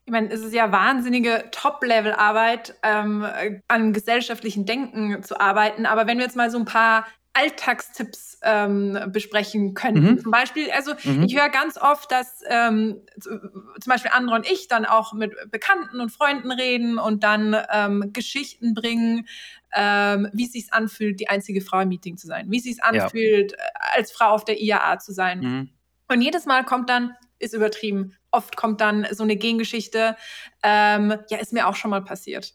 Ich 0.05 0.11
meine, 0.11 0.29
es 0.31 0.41
ist 0.41 0.53
ja 0.53 0.71
wahnsinnige 0.71 1.45
Top-Level-Arbeit, 1.51 2.75
ähm, 2.83 3.25
an 3.69 3.93
gesellschaftlichen 3.93 4.65
Denken 4.65 5.23
zu 5.23 5.39
arbeiten. 5.39 5.85
Aber 5.85 6.07
wenn 6.07 6.17
wir 6.17 6.25
jetzt 6.25 6.35
mal 6.35 6.51
so 6.51 6.57
ein 6.59 6.65
paar 6.65 7.07
Alltagstipps 7.33 8.39
ähm, 8.43 8.97
besprechen 9.07 9.73
könnten. 9.73 10.11
Mhm. 10.11 10.19
Zum 10.19 10.31
Beispiel, 10.31 10.69
also 10.71 10.93
mhm. 11.03 11.23
ich 11.23 11.35
höre 11.35 11.49
ganz 11.49 11.77
oft, 11.77 12.11
dass 12.11 12.41
ähm, 12.47 13.01
zum 13.19 13.87
Beispiel 13.87 14.11
andere 14.13 14.35
und 14.35 14.49
ich 14.49 14.67
dann 14.67 14.85
auch 14.85 15.13
mit 15.13 15.33
Bekannten 15.49 15.99
und 15.99 16.11
Freunden 16.11 16.51
reden 16.51 16.99
und 16.99 17.23
dann 17.23 17.55
ähm, 17.71 18.11
Geschichten 18.13 18.73
bringen, 18.73 19.27
ähm, 19.73 20.29
wie 20.33 20.45
es 20.45 20.51
sich 20.51 20.71
anfühlt, 20.71 21.19
die 21.19 21.29
einzige 21.29 21.61
Frau 21.61 21.79
im 21.79 21.89
Meeting 21.89 22.17
zu 22.17 22.27
sein, 22.27 22.51
wie 22.51 22.57
es 22.57 22.63
sich 22.63 22.83
anfühlt, 22.83 23.53
ja. 23.53 23.57
Äh, 23.57 23.97
als 23.99 24.11
Frau 24.11 24.29
auf 24.29 24.45
der 24.45 24.61
IAA 24.61 24.99
zu 24.99 25.11
sein. 25.11 25.39
Mhm. 25.39 25.69
Und 26.07 26.21
jedes 26.21 26.45
Mal 26.45 26.63
kommt 26.63 26.89
dann, 26.89 27.15
ist 27.39 27.53
übertrieben, 27.53 28.15
oft 28.31 28.55
kommt 28.55 28.81
dann 28.81 29.07
so 29.11 29.23
eine 29.23 29.35
Gengeschichte, 29.35 30.15
ähm, 30.61 31.15
ja, 31.29 31.37
ist 31.39 31.53
mir 31.53 31.67
auch 31.67 31.75
schon 31.75 31.91
mal 31.91 32.03
passiert. 32.03 32.53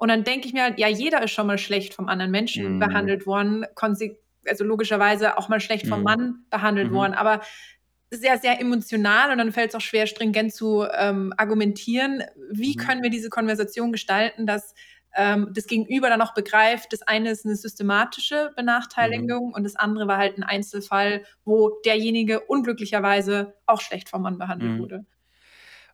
Und 0.00 0.08
dann 0.08 0.24
denke 0.24 0.46
ich 0.46 0.54
mir 0.54 0.62
halt, 0.62 0.78
ja, 0.78 0.88
jeder 0.88 1.22
ist 1.22 1.32
schon 1.32 1.46
mal 1.46 1.58
schlecht 1.58 1.92
vom 1.92 2.08
anderen 2.08 2.30
Menschen 2.30 2.74
mhm. 2.74 2.78
behandelt 2.78 3.26
worden, 3.26 3.66
also 4.46 4.64
logischerweise 4.64 5.38
auch 5.38 5.48
mal 5.48 5.60
schlecht 5.60 5.86
vom 5.86 5.98
mhm. 6.00 6.04
Mann 6.04 6.44
behandelt 6.50 6.90
mhm. 6.90 6.94
worden, 6.94 7.14
aber 7.14 7.40
sehr, 8.12 8.38
sehr 8.38 8.60
emotional 8.60 9.30
und 9.30 9.38
dann 9.38 9.52
fällt 9.52 9.70
es 9.70 9.74
auch 9.76 9.80
schwer, 9.80 10.06
stringent 10.06 10.52
zu 10.52 10.84
ähm, 10.92 11.32
argumentieren. 11.36 12.24
Wie 12.50 12.76
mhm. 12.76 12.80
können 12.80 13.02
wir 13.02 13.10
diese 13.10 13.30
Konversation 13.30 13.92
gestalten, 13.92 14.46
dass 14.46 14.74
ähm, 15.14 15.48
das 15.54 15.66
Gegenüber 15.66 16.08
dann 16.08 16.22
auch 16.22 16.34
begreift, 16.34 16.92
das 16.92 17.02
eine 17.02 17.30
ist 17.30 17.44
eine 17.44 17.56
systematische 17.56 18.52
Benachteiligung 18.56 19.48
mhm. 19.48 19.54
und 19.54 19.64
das 19.64 19.76
andere 19.76 20.06
war 20.06 20.18
halt 20.18 20.38
ein 20.38 20.42
Einzelfall, 20.42 21.24
wo 21.44 21.80
derjenige 21.84 22.40
unglücklicherweise 22.40 23.54
auch 23.66 23.80
schlecht 23.80 24.08
vom 24.08 24.22
Mann 24.22 24.38
behandelt 24.38 24.72
mhm. 24.72 24.78
wurde. 24.78 25.06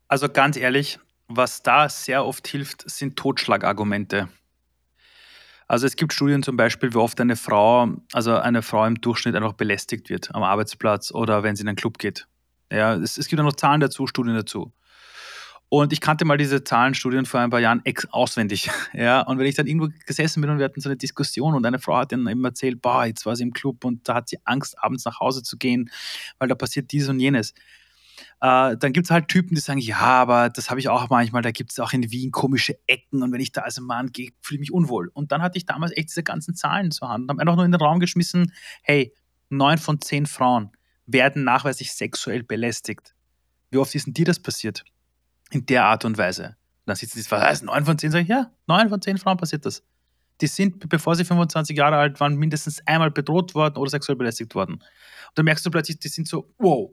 Also 0.09 0.29
ganz 0.29 0.57
ehrlich, 0.57 0.99
was 1.29 1.63
da 1.63 1.89
sehr 1.89 2.25
oft 2.25 2.47
hilft, 2.47 2.89
sind 2.89 3.17
Totschlagargumente. 3.17 4.29
Also 5.69 5.87
es 5.87 5.97
gibt 5.97 6.13
Studien 6.13 6.43
zum 6.43 6.57
Beispiel, 6.57 6.93
wie 6.95 6.99
oft 6.99 7.21
eine 7.21 7.37
Frau, 7.37 7.89
also 8.13 8.37
eine 8.37 8.63
Frau 8.63 8.85
im 8.87 9.01
Durchschnitt 9.01 9.35
einfach 9.35 9.55
belästigt 9.55 10.11
wird 10.11 10.35
am 10.35 10.43
Arbeitsplatz 10.43 11.13
oder 11.13 11.43
wenn 11.43 11.57
sie 11.57 11.63
in 11.63 11.69
einen 11.69 11.77
Club 11.77 11.99
geht. 11.99 12.27
Ja, 12.71 12.95
es, 12.95 13.19
es 13.19 13.29
gibt 13.29 13.39
ja 13.39 13.45
noch 13.45 13.55
Zahlen 13.55 13.81
dazu, 13.81 14.07
Studien 14.07 14.35
dazu. 14.35 14.73
Und 15.69 15.93
ich 15.93 16.01
kannte 16.01 16.25
mal 16.25 16.37
diese 16.37 16.63
Zahlenstudien 16.63 17.27
vor 17.27 17.41
ein 17.41 17.51
paar 17.51 17.61
Jahren 17.61 17.83
auswendig. 18.11 18.71
Ja, 18.93 19.23
und 19.23 19.39
wenn 19.39 19.47
ich 19.47 19.57
dann 19.57 19.67
irgendwo 19.67 19.89
gesessen 20.07 20.41
bin 20.41 20.51
und 20.51 20.59
wir 20.59 20.65
hatten 20.65 20.81
so 20.81 20.89
eine 20.89 20.97
Diskussion 20.97 21.55
und 21.55 21.67
eine 21.67 21.81
Frau 21.81 21.97
hat 21.97 22.13
dann 22.13 22.27
eben 22.29 22.45
erzählt, 22.45 22.81
boah, 22.81 23.05
jetzt 23.05 23.27
war 23.27 23.35
sie 23.35 23.43
im 23.43 23.53
Club 23.53 23.85
und 23.85 24.09
da 24.09 24.15
hat 24.15 24.29
sie 24.29 24.39
Angst, 24.45 24.79
abends 24.79 25.05
nach 25.05 25.19
Hause 25.19 25.43
zu 25.43 25.57
gehen, 25.57 25.91
weil 26.39 26.49
da 26.49 26.55
passiert 26.55 26.93
dies 26.93 27.09
und 27.09 27.19
jenes. 27.19 27.53
Äh, 28.41 28.77
dann 28.77 28.93
gibt 28.93 29.07
es 29.07 29.11
halt 29.11 29.29
Typen, 29.29 29.55
die 29.55 29.61
sagen, 29.61 29.81
ja, 29.81 29.99
aber 29.99 30.51
das 30.51 30.69
habe 30.69 30.79
ich 30.79 30.89
auch 30.89 31.09
manchmal, 31.09 31.43
da 31.43 31.51
gibt 31.51 31.73
es 31.73 31.79
auch 31.79 31.93
in 31.93 32.11
Wien 32.11 32.31
komische 32.31 32.79
Ecken 32.87 33.23
und 33.23 33.33
wenn 33.33 33.41
ich 33.41 33.53
da 33.53 33.63
als 33.63 33.81
Mann 33.81 34.13
gehe, 34.13 34.31
fühle 34.43 34.57
ich 34.57 34.61
mich 34.61 34.73
unwohl. 34.73 35.11
Und 35.15 35.33
dann 35.33 35.41
hatte 35.41 35.57
ich 35.57 35.65
damals 35.65 35.97
echt 35.97 36.11
diese 36.11 36.23
ganzen 36.23 36.55
Zahlen 36.55 36.91
zur 36.91 37.09
Hand 37.09 37.25
und 37.25 37.31
habe 37.31 37.41
einfach 37.41 37.57
nur 37.57 37.65
in 37.65 37.73
den 37.73 37.81
Raum 37.81 37.99
geschmissen, 37.99 38.53
hey, 38.83 39.15
neun 39.49 39.79
von 39.79 40.01
zehn 40.01 40.27
Frauen 40.27 40.71
werden 41.07 41.45
nachweislich 41.45 41.93
sexuell 41.93 42.43
belästigt. 42.43 43.15
Wie 43.71 43.79
oft 43.79 43.95
ist 43.95 44.07
denn 44.07 44.15
dir 44.15 44.27
das 44.27 44.39
passiert? 44.39 44.85
In 45.51 45.65
der 45.67 45.85
Art 45.85 46.05
und 46.05 46.19
Weise. 46.19 46.49
Und 46.49 46.57
dann 46.87 46.97
sitzen 46.97 47.19
die, 47.19 47.31
was 47.31 47.43
heißt 47.43 47.65
neun 47.65 47.85
von 47.85 47.99
zehn? 47.99 48.11
Sag 48.11 48.23
ich, 48.23 48.29
ja, 48.29 48.51
neun 48.67 48.89
von 48.89 49.01
zehn 49.01 49.17
Frauen 49.17 49.39
passiert 49.39 49.65
das. 49.65 49.83
Die 50.43 50.47
sind, 50.47 50.89
bevor 50.91 51.17
sie 51.17 51.25
25 51.25 51.77
Jahre 51.77 51.97
alt 51.97 52.21
waren, 52.21 52.37
mindestens 52.37 52.87
einmal 52.87 53.11
bedroht 53.11 53.55
worden 53.55 53.79
oder 53.79 53.91
sexuell 53.91 54.17
belästigt 54.17 54.55
worden. 54.55 54.75
Und 54.75 54.83
dann 55.35 55.47
merkst 55.47 55.65
du 55.65 55.71
plötzlich, 55.71 55.99
die 55.99 56.09
sind 56.09 56.29
so, 56.29 56.53
wow, 56.59 56.91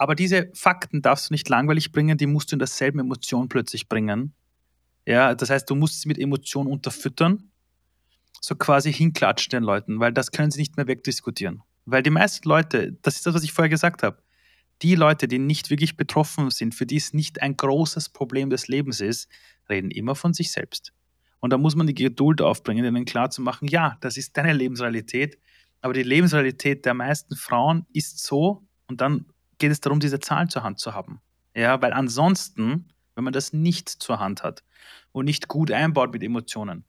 aber 0.00 0.14
diese 0.14 0.50
Fakten 0.54 1.02
darfst 1.02 1.28
du 1.28 1.34
nicht 1.34 1.46
langweilig 1.50 1.92
bringen, 1.92 2.16
die 2.16 2.26
musst 2.26 2.50
du 2.50 2.54
in 2.54 2.58
derselben 2.58 3.00
Emotion 3.00 3.50
plötzlich 3.50 3.86
bringen. 3.86 4.32
Ja, 5.04 5.34
das 5.34 5.50
heißt, 5.50 5.68
du 5.68 5.74
musst 5.74 6.00
sie 6.00 6.08
mit 6.08 6.18
Emotion 6.18 6.66
unterfüttern, 6.66 7.50
so 8.40 8.54
quasi 8.54 8.90
hinklatschen 8.94 9.50
den 9.50 9.62
Leuten, 9.62 10.00
weil 10.00 10.14
das 10.14 10.32
können 10.32 10.50
sie 10.50 10.58
nicht 10.58 10.78
mehr 10.78 10.86
wegdiskutieren. 10.86 11.62
Weil 11.84 12.02
die 12.02 12.08
meisten 12.08 12.48
Leute, 12.48 12.96
das 13.02 13.16
ist 13.16 13.26
das, 13.26 13.34
was 13.34 13.42
ich 13.42 13.52
vorher 13.52 13.68
gesagt 13.68 14.02
habe, 14.02 14.22
die 14.80 14.94
Leute, 14.94 15.28
die 15.28 15.38
nicht 15.38 15.68
wirklich 15.68 15.98
betroffen 15.98 16.50
sind, 16.50 16.74
für 16.74 16.86
die 16.86 16.96
es 16.96 17.12
nicht 17.12 17.42
ein 17.42 17.58
großes 17.58 18.08
Problem 18.08 18.48
des 18.48 18.68
Lebens 18.68 19.02
ist, 19.02 19.28
reden 19.68 19.90
immer 19.90 20.14
von 20.14 20.32
sich 20.32 20.50
selbst. 20.50 20.94
Und 21.40 21.52
da 21.52 21.58
muss 21.58 21.76
man 21.76 21.86
die 21.86 21.92
Geduld 21.92 22.40
aufbringen, 22.40 22.86
ihnen 22.86 23.04
klar 23.04 23.28
zu 23.28 23.42
machen, 23.42 23.68
ja, 23.68 23.98
das 24.00 24.16
ist 24.16 24.34
deine 24.34 24.54
Lebensrealität, 24.54 25.36
aber 25.82 25.92
die 25.92 26.04
Lebensrealität 26.04 26.86
der 26.86 26.94
meisten 26.94 27.36
Frauen 27.36 27.84
ist 27.92 28.24
so, 28.24 28.66
und 28.86 29.02
dann 29.02 29.26
geht 29.60 29.70
es 29.70 29.80
darum, 29.80 30.00
diese 30.00 30.18
Zahlen 30.18 30.48
zur 30.48 30.64
Hand 30.64 30.80
zu 30.80 30.94
haben. 30.94 31.20
Ja, 31.54 31.80
weil 31.80 31.92
ansonsten, 31.92 32.88
wenn 33.14 33.24
man 33.24 33.32
das 33.32 33.52
nicht 33.52 33.88
zur 33.88 34.18
Hand 34.18 34.42
hat 34.42 34.64
und 35.12 35.24
nicht 35.24 35.48
gut 35.48 35.70
einbaut 35.70 36.12
mit 36.12 36.22
Emotionen, 36.22 36.84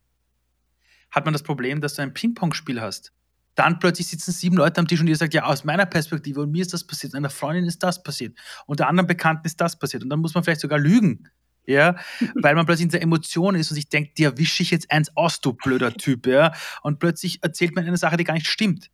hat 1.11 1.25
man 1.25 1.33
das 1.33 1.43
Problem, 1.43 1.81
dass 1.81 1.95
du 1.95 2.01
ein 2.01 2.13
Ping-Pong-Spiel 2.13 2.81
hast. 2.81 3.11
Dann 3.55 3.79
plötzlich 3.79 4.07
sitzen 4.07 4.31
sieben 4.31 4.55
Leute 4.55 4.79
am 4.79 4.87
Tisch 4.87 5.01
und 5.01 5.07
ihr 5.07 5.15
sagt, 5.15 5.33
ja, 5.33 5.43
aus 5.43 5.65
meiner 5.65 5.85
Perspektive 5.85 6.41
und 6.41 6.51
mir 6.51 6.61
ist 6.61 6.73
das 6.73 6.87
passiert, 6.87 7.13
einer 7.15 7.29
Freundin 7.29 7.65
ist 7.65 7.83
das 7.83 8.01
passiert 8.01 8.37
und 8.65 8.79
der 8.79 8.87
anderen 8.87 9.07
Bekannten 9.07 9.45
ist 9.45 9.59
das 9.59 9.77
passiert. 9.77 10.03
Und 10.03 10.09
dann 10.09 10.21
muss 10.21 10.33
man 10.33 10.43
vielleicht 10.43 10.61
sogar 10.61 10.79
lügen, 10.79 11.27
ja, 11.65 11.97
weil 12.35 12.55
man 12.55 12.65
plötzlich 12.65 12.85
in 12.85 12.91
der 12.91 13.01
Emotion 13.01 13.55
ist 13.55 13.69
und 13.69 13.75
sich 13.75 13.89
denkt, 13.89 14.17
dir 14.17 14.37
wische 14.37 14.63
ich 14.63 14.71
jetzt 14.71 14.89
eins 14.89 15.15
aus, 15.17 15.41
du 15.41 15.51
blöder 15.51 15.93
Typ, 15.93 16.27
ja, 16.27 16.53
und 16.81 16.99
plötzlich 16.99 17.43
erzählt 17.43 17.75
man 17.75 17.85
eine 17.85 17.97
Sache, 17.97 18.15
die 18.15 18.23
gar 18.23 18.35
nicht 18.35 18.47
stimmt. 18.47 18.89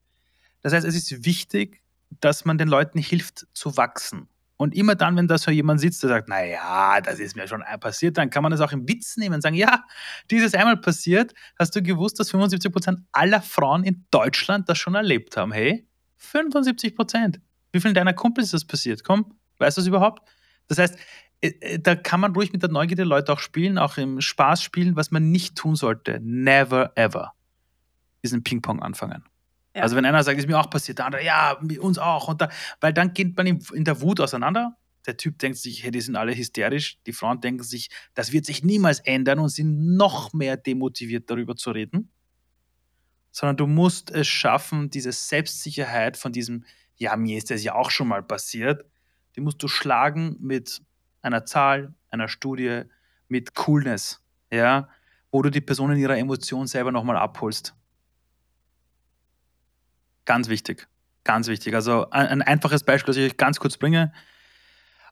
Das 0.62 0.74
heißt, 0.74 0.88
es 0.88 0.96
ist 0.96 1.24
wichtig, 1.24 1.84
dass 2.10 2.46
man 2.46 2.58
den 2.58 2.68
Leuten 2.68 3.00
hilft 3.00 3.48
zu 3.54 3.78
wachsen. 3.78 4.28
Und 4.58 4.74
immer 4.76 4.96
dann, 4.96 5.16
wenn 5.16 5.28
da 5.28 5.38
so 5.38 5.52
jemand 5.52 5.80
sitzt, 5.80 6.02
der 6.02 6.10
sagt, 6.10 6.30
naja, 6.30 7.00
das 7.02 7.20
ist 7.20 7.36
mir 7.36 7.48
schon 7.48 7.64
passiert, 7.80 8.18
dann 8.18 8.32
kann 8.32 8.42
man 8.42 8.52
das 8.52 8.60
auch 8.60 8.72
im 8.72 8.88
Witz 8.88 9.16
nehmen 9.16 9.36
und 9.36 9.42
sagen, 9.42 9.56
ja, 9.56 9.84
dieses 10.32 10.56
einmal 10.56 10.78
passiert, 10.78 11.34
hast 11.60 11.76
du 11.76 11.84
gewusst, 11.84 12.20
dass 12.20 12.32
75 12.32 12.72
Prozent 12.72 13.00
aller 13.12 13.42
Frauen 13.42 13.84
in 13.84 14.06
Deutschland 14.10 14.68
das 14.68 14.80
schon 14.80 14.96
erlebt 14.96 15.38
haben? 15.38 15.52
Hey, 15.52 15.88
75 16.18 16.96
Prozent. 16.96 17.40
Wie 17.72 17.80
vielen 17.80 17.94
deiner 17.94 18.14
Kumpels 18.14 18.48
ist 18.48 18.54
das 18.56 18.66
passiert? 18.66 19.04
Komm, 19.04 19.38
weißt 19.60 19.78
du 19.78 19.82
das 19.82 19.88
überhaupt? 19.88 20.28
Das 20.68 20.80
heißt, 20.80 20.98
äh, 21.42 21.50
äh, 21.60 21.80
da 21.80 21.96
kann 21.96 22.20
man 22.20 22.34
ruhig 22.34 22.52
mit 22.52 22.64
der 22.64 22.72
Neugierde 22.72 23.04
der 23.04 23.06
Leute 23.06 23.34
auch 23.34 23.40
spielen, 23.40 23.78
auch 23.78 23.98
im 23.98 24.22
Spaß 24.22 24.64
spielen. 24.64 24.96
Was 24.96 25.12
man 25.12 25.30
nicht 25.30 25.56
tun 25.56 25.76
sollte, 25.76 26.20
never 26.22 26.92
ever, 26.96 27.34
ein 28.26 28.44
Ping-Pong 28.44 28.82
anfangen. 28.82 29.24
Ja. 29.78 29.84
Also 29.84 29.96
wenn 29.96 30.06
einer 30.06 30.24
sagt, 30.24 30.40
ist 30.40 30.48
mir 30.48 30.60
auch 30.60 30.72
passiert, 30.72 30.98
der 30.98 31.06
andere, 31.06 31.24
ja, 31.24 31.56
uns 31.80 32.00
auch. 32.00 32.28
Und 32.28 32.42
da, 32.42 32.50
weil 32.82 32.94
dann 32.94 33.14
geht 33.14 33.38
man 33.38 33.46
in 33.46 33.84
der 33.84 34.02
Wut 34.02 34.20
auseinander. 34.20 34.76
Der 35.06 35.18
Typ 35.18 35.38
denkt 35.38 35.60
sich, 35.60 35.84
hey, 35.84 35.92
die 35.92 36.02
sind 36.02 36.16
alle 36.16 36.36
hysterisch. 36.36 36.98
Die 37.06 37.14
Frauen 37.14 37.42
denken 37.42 37.62
sich, 37.62 37.90
das 38.16 38.32
wird 38.32 38.46
sich 38.46 38.64
niemals 38.64 39.00
ändern 39.02 39.38
und 39.38 39.50
sind 39.50 39.96
noch 39.96 40.34
mehr 40.34 40.58
demotiviert, 40.58 41.30
darüber 41.30 41.56
zu 41.56 41.70
reden. 41.70 42.12
Sondern 43.32 43.56
du 43.56 43.68
musst 43.68 44.10
es 44.10 44.28
schaffen, 44.28 44.90
diese 44.90 45.12
Selbstsicherheit 45.12 46.18
von 46.18 46.32
diesem, 46.32 46.66
ja, 46.96 47.16
mir 47.16 47.38
ist 47.38 47.52
das 47.52 47.64
ja 47.64 47.76
auch 47.76 47.92
schon 47.92 48.08
mal 48.08 48.24
passiert, 48.24 48.84
die 49.36 49.42
musst 49.42 49.62
du 49.62 49.68
schlagen 49.68 50.38
mit 50.40 50.82
einer 51.22 51.46
Zahl, 51.46 51.94
einer 52.10 52.30
Studie, 52.30 52.82
mit 53.28 53.54
Coolness, 53.54 54.24
ja, 54.52 54.90
wo 55.30 55.44
du 55.44 55.52
die 55.52 55.62
Person 55.62 55.92
in 55.92 56.00
ihrer 56.00 56.18
Emotion 56.18 56.66
selber 56.66 56.92
nochmal 56.92 57.18
abholst. 57.18 57.76
Ganz 60.28 60.50
wichtig, 60.50 60.90
ganz 61.24 61.48
wichtig. 61.48 61.74
Also 61.74 62.10
ein, 62.10 62.28
ein, 62.28 62.42
einfaches 62.42 62.84
Beispiel, 62.84 63.14
das 63.14 63.18
ich 63.18 63.32
euch 63.32 63.38
ganz 63.38 63.62
kurz 63.62 63.78
bringe, 63.78 64.12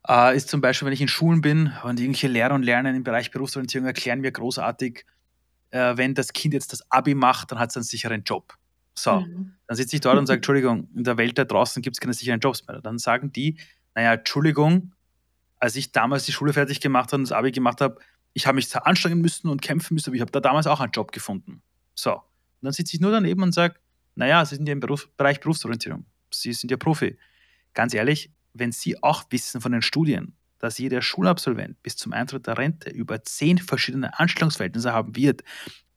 äh, 0.07 0.35
ist 0.35 0.49
zum 0.49 0.59
Beispiel, 0.59 0.85
wenn 0.85 0.93
ich 0.93 0.99
in 0.99 1.07
Schulen 1.07 1.39
bin 1.39 1.71
und 1.83 2.01
irgendwelche 2.01 2.27
Lehrer 2.27 2.53
und 2.53 2.63
Lerner 2.63 2.93
im 2.93 3.05
Bereich 3.05 3.31
Berufsorientierung 3.31 3.87
erklären 3.87 4.19
mir 4.19 4.33
großartig, 4.33 5.05
äh, 5.71 5.95
wenn 5.95 6.15
das 6.15 6.33
Kind 6.33 6.53
jetzt 6.53 6.73
das 6.73 6.91
Abi 6.91 7.15
macht, 7.15 7.53
dann 7.53 7.59
hat 7.59 7.69
es 7.69 7.77
einen 7.77 7.85
sicheren 7.85 8.23
Job. 8.23 8.55
So, 8.93 9.21
mhm. 9.21 9.53
dann 9.67 9.77
sitze 9.77 9.95
ich 9.95 10.01
dort 10.01 10.17
und 10.17 10.27
sage, 10.27 10.39
Entschuldigung, 10.39 10.89
in 10.93 11.05
der 11.05 11.17
Welt 11.17 11.37
da 11.37 11.45
draußen 11.45 11.81
gibt 11.81 11.95
es 11.95 12.01
keine 12.01 12.13
sicheren 12.13 12.41
Jobs 12.41 12.67
mehr. 12.67 12.81
Dann 12.81 12.97
sagen 12.97 13.31
die, 13.31 13.57
naja, 13.95 14.15
Entschuldigung, 14.15 14.91
als 15.59 15.77
ich 15.77 15.93
damals 15.93 16.25
die 16.25 16.33
Schule 16.33 16.51
fertig 16.51 16.81
gemacht 16.81 17.13
habe 17.13 17.21
und 17.21 17.29
das 17.29 17.31
Abi 17.31 17.53
gemacht 17.53 17.79
habe, 17.79 17.99
ich 18.33 18.47
habe 18.47 18.55
mich 18.55 18.67
zwar 18.69 18.85
anstrengen 18.85 19.21
müssen 19.21 19.47
und 19.47 19.61
kämpfen 19.61 19.93
müssen, 19.93 20.09
aber 20.09 20.15
ich 20.15 20.21
habe 20.21 20.31
da 20.31 20.41
damals 20.41 20.67
auch 20.67 20.81
einen 20.81 20.91
Job 20.91 21.13
gefunden. 21.13 21.61
So. 21.93 22.15
Und 22.15 22.21
dann 22.63 22.73
sitze 22.73 22.97
ich 22.97 22.99
nur 22.99 23.11
daneben 23.11 23.41
und 23.41 23.53
sage, 23.53 23.75
naja, 24.15 24.43
Sie 24.45 24.55
sind 24.55 24.67
ja 24.67 24.73
im 24.73 24.79
Beruf, 24.79 25.09
Bereich 25.17 25.39
Berufsorientierung. 25.39 26.05
Sie 26.31 26.53
sind 26.53 26.71
ja 26.71 26.77
Profi. 26.77 27.17
Ganz 27.73 27.93
ehrlich, 27.93 28.31
wenn 28.53 28.71
Sie 28.71 29.01
auch 29.03 29.25
wissen 29.29 29.61
von 29.61 29.71
den 29.71 29.81
Studien, 29.81 30.35
dass 30.59 30.77
jeder 30.77 31.01
Schulabsolvent 31.01 31.81
bis 31.83 31.97
zum 31.97 32.13
Eintritt 32.13 32.47
der 32.47 32.57
Rente 32.57 32.89
über 32.89 33.23
zehn 33.23 33.57
verschiedene 33.57 34.17
Anstellungsverhältnisse 34.17 34.93
haben 34.93 35.15
wird 35.15 35.43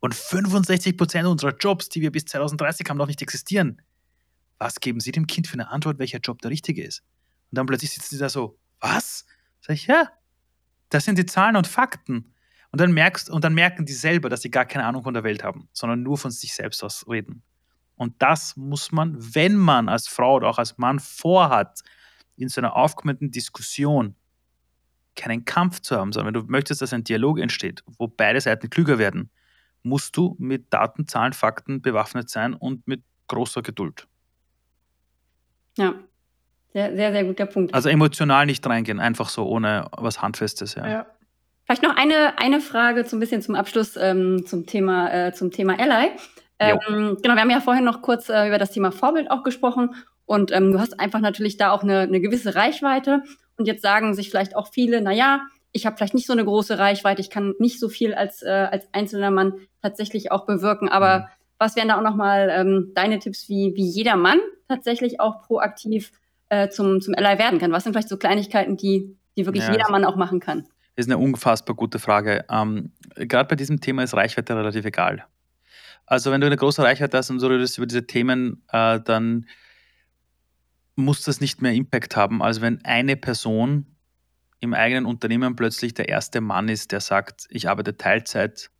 und 0.00 0.14
65 0.14 0.96
Prozent 0.96 1.26
unserer 1.26 1.56
Jobs, 1.56 1.88
die 1.88 2.00
wir 2.00 2.12
bis 2.12 2.24
2030 2.26 2.88
haben, 2.88 2.98
noch 2.98 3.06
nicht 3.06 3.22
existieren, 3.22 3.80
was 4.58 4.80
geben 4.80 5.00
Sie 5.00 5.12
dem 5.12 5.26
Kind 5.26 5.46
für 5.46 5.54
eine 5.54 5.70
Antwort, 5.70 5.98
welcher 5.98 6.18
Job 6.18 6.42
der 6.42 6.50
richtige 6.50 6.82
ist? 6.82 7.02
Und 7.50 7.58
dann 7.58 7.66
plötzlich 7.66 7.92
sitzen 7.92 8.16
sie 8.16 8.18
da 8.18 8.28
so, 8.28 8.58
was? 8.80 9.24
Sag 9.60 9.74
ich, 9.74 9.86
ja, 9.86 10.10
das 10.90 11.04
sind 11.04 11.18
die 11.18 11.26
Zahlen 11.26 11.56
und 11.56 11.66
Fakten. 11.66 12.34
Und 12.70 12.80
dann 12.80 12.92
merkst 12.92 13.30
und 13.30 13.44
dann 13.44 13.54
merken 13.54 13.86
die 13.86 13.92
selber, 13.92 14.28
dass 14.28 14.42
sie 14.42 14.50
gar 14.50 14.66
keine 14.66 14.84
Ahnung 14.84 15.02
von 15.02 15.14
der 15.14 15.24
Welt 15.24 15.42
haben, 15.42 15.68
sondern 15.72 16.02
nur 16.02 16.18
von 16.18 16.30
sich 16.30 16.54
selbst 16.54 16.84
aus 16.84 17.06
reden. 17.08 17.42
Und 17.98 18.14
das 18.20 18.56
muss 18.56 18.92
man, 18.92 19.16
wenn 19.34 19.56
man 19.56 19.88
als 19.88 20.08
Frau 20.08 20.36
oder 20.36 20.48
auch 20.48 20.58
als 20.58 20.78
Mann 20.78 21.00
vorhat, 21.00 21.82
in 22.36 22.48
so 22.48 22.60
einer 22.60 22.76
aufkommenden 22.76 23.30
Diskussion 23.30 24.14
keinen 25.16 25.44
Kampf 25.44 25.80
zu 25.80 25.96
haben, 25.96 26.12
sondern 26.12 26.32
wenn 26.32 26.40
du 26.40 26.50
möchtest, 26.50 26.80
dass 26.80 26.92
ein 26.92 27.02
Dialog 27.02 27.40
entsteht, 27.40 27.82
wo 27.98 28.06
beide 28.06 28.40
Seiten 28.40 28.70
klüger 28.70 28.98
werden, 28.98 29.30
musst 29.82 30.16
du 30.16 30.36
mit 30.38 30.72
Daten, 30.72 31.08
Zahlen, 31.08 31.32
Fakten 31.32 31.82
bewaffnet 31.82 32.30
sein 32.30 32.54
und 32.54 32.86
mit 32.86 33.02
großer 33.26 33.62
Geduld. 33.62 34.06
Ja, 35.76 35.94
sehr, 36.72 36.94
sehr, 36.94 37.12
sehr 37.12 37.24
guter 37.24 37.46
Punkt. 37.46 37.74
Also 37.74 37.88
emotional 37.88 38.46
nicht 38.46 38.64
reingehen, 38.66 39.00
einfach 39.00 39.28
so 39.28 39.46
ohne 39.46 39.88
was 39.96 40.22
Handfestes, 40.22 40.76
ja. 40.76 40.88
ja. 40.88 41.06
Vielleicht 41.64 41.82
noch 41.82 41.96
eine, 41.96 42.38
eine 42.38 42.60
Frage 42.60 43.04
so 43.04 43.16
ein 43.16 43.20
bisschen 43.20 43.42
zum 43.42 43.54
Abschluss 43.54 43.96
ähm, 43.96 44.46
zum 44.46 44.66
Thema, 44.66 45.12
äh, 45.12 45.32
zum 45.32 45.50
Thema 45.50 45.78
Ally. 45.78 46.12
Ähm, 46.58 47.16
genau, 47.22 47.34
wir 47.34 47.42
haben 47.42 47.50
ja 47.50 47.60
vorhin 47.60 47.84
noch 47.84 48.02
kurz 48.02 48.28
äh, 48.28 48.48
über 48.48 48.58
das 48.58 48.72
Thema 48.72 48.90
Vorbild 48.90 49.30
auch 49.30 49.42
gesprochen 49.42 49.94
und 50.26 50.52
ähm, 50.52 50.72
du 50.72 50.80
hast 50.80 50.98
einfach 50.98 51.20
natürlich 51.20 51.56
da 51.56 51.70
auch 51.70 51.82
eine, 51.82 52.00
eine 52.00 52.20
gewisse 52.20 52.54
Reichweite 52.54 53.22
und 53.56 53.66
jetzt 53.66 53.82
sagen 53.82 54.14
sich 54.14 54.30
vielleicht 54.30 54.56
auch 54.56 54.68
viele, 54.72 55.00
na 55.00 55.12
ja, 55.12 55.42
ich 55.72 55.86
habe 55.86 55.96
vielleicht 55.96 56.14
nicht 56.14 56.26
so 56.26 56.32
eine 56.32 56.44
große 56.44 56.78
Reichweite, 56.78 57.20
ich 57.20 57.30
kann 57.30 57.54
nicht 57.58 57.78
so 57.78 57.88
viel 57.88 58.14
als, 58.14 58.42
äh, 58.42 58.68
als 58.70 58.88
einzelner 58.92 59.30
Mann 59.30 59.54
tatsächlich 59.82 60.32
auch 60.32 60.46
bewirken, 60.46 60.88
aber 60.88 61.20
mhm. 61.20 61.24
was 61.58 61.76
wären 61.76 61.88
da 61.88 61.98
auch 61.98 62.02
nochmal 62.02 62.50
ähm, 62.50 62.92
deine 62.94 63.18
Tipps, 63.18 63.48
wie, 63.48 63.72
wie 63.76 63.86
jeder 63.86 64.16
Mann 64.16 64.38
tatsächlich 64.68 65.20
auch 65.20 65.42
proaktiv 65.42 66.12
äh, 66.48 66.68
zum, 66.68 67.00
zum 67.00 67.14
Ally 67.14 67.38
werden 67.38 67.58
kann? 67.58 67.72
Was 67.72 67.84
sind 67.84 67.92
vielleicht 67.92 68.08
so 68.08 68.16
Kleinigkeiten, 68.16 68.76
die, 68.76 69.16
die 69.36 69.46
wirklich 69.46 69.64
ja, 69.64 69.72
jedermann 69.72 70.04
auch 70.04 70.16
machen 70.16 70.40
kann? 70.40 70.66
Das 70.96 71.06
ist 71.06 71.12
eine 71.12 71.22
unfassbar 71.22 71.76
gute 71.76 71.98
Frage. 71.98 72.44
Ähm, 72.50 72.90
Gerade 73.14 73.48
bei 73.48 73.56
diesem 73.56 73.80
Thema 73.80 74.02
ist 74.02 74.14
Reichweite 74.14 74.56
relativ 74.56 74.84
egal. 74.84 75.24
Also 76.08 76.32
wenn 76.32 76.40
du 76.40 76.46
eine 76.46 76.56
große 76.56 76.82
Reichweite 76.82 77.18
hast 77.18 77.28
und 77.30 77.38
so 77.38 77.48
redest 77.48 77.76
über 77.76 77.86
diese 77.86 78.06
Themen, 78.06 78.64
äh, 78.72 78.98
dann 79.00 79.46
muss 80.96 81.22
das 81.22 81.40
nicht 81.40 81.60
mehr 81.60 81.72
Impact 81.72 82.16
haben. 82.16 82.42
Also 82.42 82.62
wenn 82.62 82.82
eine 82.84 83.16
Person 83.16 83.94
im 84.60 84.72
eigenen 84.72 85.04
Unternehmen 85.04 85.54
plötzlich 85.54 85.92
der 85.92 86.08
erste 86.08 86.40
Mann 86.40 86.68
ist, 86.68 86.92
der 86.92 87.00
sagt, 87.00 87.46
ich 87.50 87.68
arbeite 87.68 87.96
Teilzeit, 87.96 88.70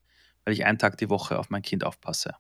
weil 0.45 0.55
ich 0.55 0.65
einen 0.65 0.79
Tag 0.79 0.97
die 0.97 1.11
Woche 1.11 1.39
auf 1.39 1.51
mein 1.51 1.63
Kind 1.63 1.85
aufpasse 1.85 2.35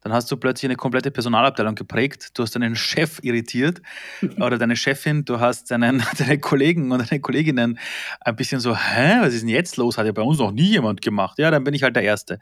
dann 0.00 0.12
hast 0.12 0.30
du 0.30 0.36
plötzlich 0.36 0.68
eine 0.68 0.76
komplette 0.76 1.10
Personalabteilung 1.10 1.74
geprägt. 1.74 2.30
Du 2.34 2.42
hast 2.42 2.54
deinen 2.54 2.76
Chef 2.76 3.18
irritiert 3.22 3.82
oder 4.40 4.56
deine 4.56 4.76
Chefin, 4.76 5.24
du 5.24 5.40
hast 5.40 5.70
deinen, 5.70 6.02
deine 6.18 6.38
Kollegen 6.38 6.92
und 6.92 7.10
deine 7.10 7.20
Kolleginnen 7.20 7.78
ein 8.20 8.36
bisschen 8.36 8.60
so, 8.60 8.76
hä, 8.76 9.18
was 9.20 9.34
ist 9.34 9.42
denn 9.42 9.48
jetzt 9.48 9.76
los? 9.76 9.98
Hat 9.98 10.06
ja 10.06 10.12
bei 10.12 10.22
uns 10.22 10.38
noch 10.38 10.52
nie 10.52 10.70
jemand 10.70 11.02
gemacht. 11.02 11.38
Ja, 11.38 11.50
dann 11.50 11.64
bin 11.64 11.74
ich 11.74 11.82
halt 11.82 11.96
der 11.96 12.04
Erste. 12.04 12.38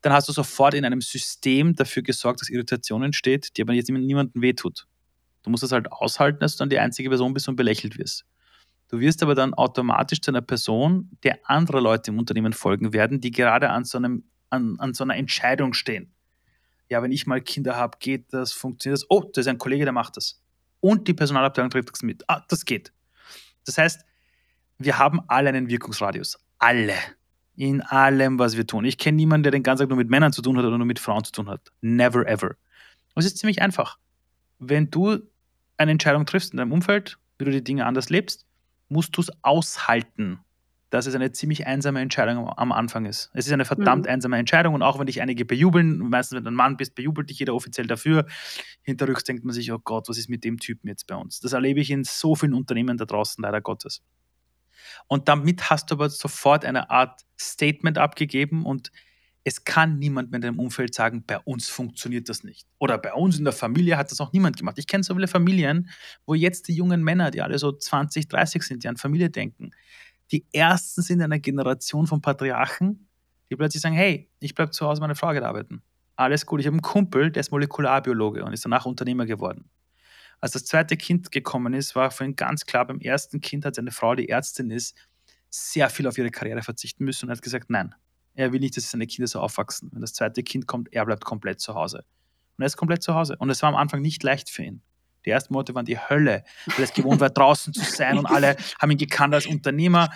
Dann 0.00 0.12
hast 0.12 0.28
du 0.28 0.32
sofort 0.32 0.74
in 0.74 0.84
einem 0.84 1.02
System 1.02 1.74
dafür 1.74 2.02
gesorgt, 2.02 2.40
dass 2.40 2.48
Irritation 2.48 3.02
entsteht, 3.02 3.56
die 3.56 3.62
aber 3.62 3.74
jetzt 3.74 3.90
niemandem 3.90 4.40
wehtut. 4.40 4.86
Du 5.42 5.50
musst 5.50 5.62
das 5.62 5.72
halt 5.72 5.92
aushalten, 5.92 6.40
dass 6.40 6.56
du 6.56 6.62
dann 6.62 6.70
die 6.70 6.78
einzige 6.78 7.10
Person 7.10 7.34
bist 7.34 7.48
und 7.48 7.56
belächelt 7.56 7.98
wirst. 7.98 8.24
Du 8.88 8.98
wirst 9.00 9.22
aber 9.22 9.34
dann 9.34 9.52
automatisch 9.52 10.22
zu 10.22 10.30
einer 10.30 10.40
Person, 10.40 11.10
der 11.22 11.38
andere 11.44 11.80
Leute 11.80 12.12
im 12.12 12.18
Unternehmen 12.18 12.54
folgen 12.54 12.94
werden, 12.94 13.20
die 13.20 13.30
gerade 13.30 13.68
an 13.68 13.84
so, 13.84 13.98
einem, 13.98 14.24
an, 14.48 14.76
an 14.78 14.94
so 14.94 15.04
einer 15.04 15.16
Entscheidung 15.16 15.74
stehen 15.74 16.13
ja, 16.94 17.02
wenn 17.02 17.10
ich 17.10 17.26
mal 17.26 17.40
Kinder 17.40 17.74
habe, 17.74 17.98
geht 17.98 18.32
das, 18.32 18.52
funktioniert 18.52 19.00
das. 19.00 19.06
Oh, 19.10 19.28
da 19.34 19.40
ist 19.40 19.48
ein 19.48 19.58
Kollege, 19.58 19.84
der 19.84 19.92
macht 19.92 20.16
das. 20.16 20.40
Und 20.78 21.08
die 21.08 21.14
Personalabteilung 21.14 21.68
trägt 21.70 21.90
das 21.90 22.02
mit. 22.02 22.22
Ah, 22.28 22.42
das 22.48 22.64
geht. 22.64 22.92
Das 23.66 23.78
heißt, 23.78 24.04
wir 24.78 24.96
haben 24.96 25.20
alle 25.26 25.48
einen 25.48 25.68
Wirkungsradius. 25.68 26.38
Alle. 26.58 26.94
In 27.56 27.82
allem, 27.82 28.38
was 28.38 28.56
wir 28.56 28.64
tun. 28.64 28.84
Ich 28.84 28.96
kenne 28.96 29.16
niemanden, 29.16 29.42
der 29.42 29.50
den 29.50 29.64
ganzen 29.64 29.82
Tag 29.82 29.88
nur 29.88 29.98
mit 29.98 30.08
Männern 30.08 30.32
zu 30.32 30.40
tun 30.40 30.56
hat 30.56 30.64
oder 30.64 30.78
nur 30.78 30.86
mit 30.86 31.00
Frauen 31.00 31.24
zu 31.24 31.32
tun 31.32 31.48
hat. 31.48 31.72
Never 31.80 32.28
ever. 32.28 32.50
Und 33.14 33.20
es 33.20 33.26
ist 33.26 33.38
ziemlich 33.38 33.60
einfach. 33.60 33.98
Wenn 34.60 34.88
du 34.88 35.18
eine 35.76 35.90
Entscheidung 35.90 36.26
triffst 36.26 36.52
in 36.52 36.58
deinem 36.58 36.70
Umfeld, 36.70 37.18
wie 37.38 37.44
du 37.44 37.50
die 37.50 37.64
Dinge 37.64 37.86
anders 37.86 38.08
lebst, 38.08 38.46
musst 38.88 39.16
du 39.16 39.20
es 39.20 39.32
aushalten 39.42 40.38
dass 40.94 41.06
es 41.06 41.14
eine 41.16 41.32
ziemlich 41.32 41.66
einsame 41.66 42.00
Entscheidung 42.00 42.48
am 42.56 42.70
Anfang 42.70 43.04
ist. 43.04 43.28
Es 43.34 43.48
ist 43.48 43.52
eine 43.52 43.64
verdammt 43.64 44.04
mhm. 44.04 44.12
einsame 44.12 44.38
Entscheidung 44.38 44.74
und 44.74 44.82
auch 44.82 44.96
wenn 45.00 45.06
dich 45.06 45.20
einige 45.20 45.44
bejubeln, 45.44 45.98
meistens 45.98 46.36
wenn 46.36 46.44
du 46.44 46.52
ein 46.52 46.54
Mann 46.54 46.76
bist, 46.76 46.94
bejubelt 46.94 47.28
dich 47.28 47.40
jeder 47.40 47.52
offiziell 47.52 47.88
dafür. 47.88 48.26
Hinterrücks 48.82 49.24
denkt 49.24 49.44
man 49.44 49.52
sich, 49.52 49.72
oh 49.72 49.80
Gott, 49.80 50.08
was 50.08 50.18
ist 50.18 50.28
mit 50.28 50.44
dem 50.44 50.60
Typen 50.60 50.86
jetzt 50.86 51.08
bei 51.08 51.16
uns? 51.16 51.40
Das 51.40 51.52
erlebe 51.52 51.80
ich 51.80 51.90
in 51.90 52.04
so 52.04 52.36
vielen 52.36 52.54
Unternehmen 52.54 52.96
da 52.96 53.06
draußen, 53.06 53.42
leider 53.42 53.60
Gottes. 53.60 54.04
Und 55.08 55.28
damit 55.28 55.68
hast 55.68 55.90
du 55.90 55.96
aber 55.96 56.10
sofort 56.10 56.64
eine 56.64 56.90
Art 56.90 57.22
Statement 57.40 57.98
abgegeben 57.98 58.64
und 58.64 58.92
es 59.42 59.64
kann 59.64 59.98
niemand 59.98 60.30
mehr 60.30 60.36
in 60.36 60.42
deinem 60.42 60.60
Umfeld 60.60 60.94
sagen, 60.94 61.24
bei 61.26 61.40
uns 61.40 61.68
funktioniert 61.68 62.28
das 62.28 62.44
nicht. 62.44 62.68
Oder 62.78 62.98
bei 62.98 63.12
uns 63.14 63.36
in 63.36 63.42
der 63.42 63.52
Familie 63.52 63.96
hat 63.96 64.12
das 64.12 64.20
auch 64.20 64.32
niemand 64.32 64.58
gemacht. 64.58 64.78
Ich 64.78 64.86
kenne 64.86 65.02
so 65.02 65.12
viele 65.12 65.26
Familien, 65.26 65.90
wo 66.24 66.34
jetzt 66.34 66.68
die 66.68 66.74
jungen 66.74 67.02
Männer, 67.02 67.32
die 67.32 67.42
alle 67.42 67.58
so 67.58 67.72
20, 67.72 68.28
30 68.28 68.62
sind, 68.62 68.84
die 68.84 68.88
an 68.88 68.96
Familie 68.96 69.28
denken, 69.28 69.72
die 70.32 70.46
ersten 70.52 71.02
sind 71.02 71.18
in 71.18 71.24
einer 71.24 71.38
Generation 71.38 72.06
von 72.06 72.20
Patriarchen, 72.20 73.08
die 73.50 73.56
plötzlich 73.56 73.82
sagen, 73.82 73.94
hey, 73.94 74.30
ich 74.40 74.54
bleibe 74.54 74.70
zu 74.70 74.86
Hause, 74.86 75.00
meine 75.00 75.14
Frau 75.14 75.32
geht 75.32 75.42
arbeiten. 75.42 75.82
Alles 76.16 76.46
gut. 76.46 76.60
Ich 76.60 76.66
habe 76.66 76.74
einen 76.74 76.82
Kumpel, 76.82 77.30
der 77.30 77.40
ist 77.40 77.50
Molekularbiologe 77.50 78.44
und 78.44 78.52
ist 78.52 78.64
danach 78.64 78.86
Unternehmer 78.86 79.26
geworden. 79.26 79.68
Als 80.40 80.52
das 80.52 80.64
zweite 80.64 80.96
Kind 80.96 81.32
gekommen 81.32 81.74
ist, 81.74 81.94
war 81.94 82.10
für 82.10 82.24
ihn 82.24 82.36
ganz 82.36 82.66
klar, 82.66 82.86
beim 82.86 83.00
ersten 83.00 83.40
Kind 83.40 83.64
hat 83.64 83.74
seine 83.74 83.90
Frau, 83.90 84.14
die 84.14 84.28
Ärztin 84.28 84.70
ist, 84.70 84.96
sehr 85.50 85.88
viel 85.88 86.06
auf 86.06 86.18
ihre 86.18 86.30
Karriere 86.30 86.62
verzichten 86.62 87.04
müssen 87.04 87.26
und 87.26 87.32
hat 87.32 87.42
gesagt, 87.42 87.70
nein, 87.70 87.94
er 88.34 88.52
will 88.52 88.60
nicht, 88.60 88.76
dass 88.76 88.90
seine 88.90 89.06
Kinder 89.06 89.28
so 89.28 89.40
aufwachsen. 89.40 89.90
Wenn 89.92 90.00
das 90.00 90.12
zweite 90.12 90.42
Kind 90.42 90.66
kommt, 90.66 90.92
er 90.92 91.06
bleibt 91.06 91.24
komplett 91.24 91.60
zu 91.60 91.74
Hause. 91.74 92.04
Und 92.56 92.62
er 92.62 92.66
ist 92.66 92.76
komplett 92.76 93.02
zu 93.02 93.14
Hause. 93.14 93.36
Und 93.38 93.50
es 93.50 93.62
war 93.62 93.68
am 93.68 93.76
Anfang 93.76 94.02
nicht 94.02 94.22
leicht 94.22 94.50
für 94.50 94.64
ihn. 94.64 94.82
Die 95.24 95.30
ersten 95.30 95.52
Monate 95.52 95.74
waren 95.74 95.86
die 95.86 95.98
Hölle, 95.98 96.44
weil 96.66 96.84
es 96.84 96.92
gewohnt 96.92 97.20
war, 97.20 97.30
draußen 97.30 97.72
zu 97.72 97.84
sein 97.84 98.18
und 98.18 98.26
alle 98.26 98.56
haben 98.80 98.90
ihn 98.90 98.98
gekannt 98.98 99.34
als 99.34 99.46
Unternehmer. 99.46 100.10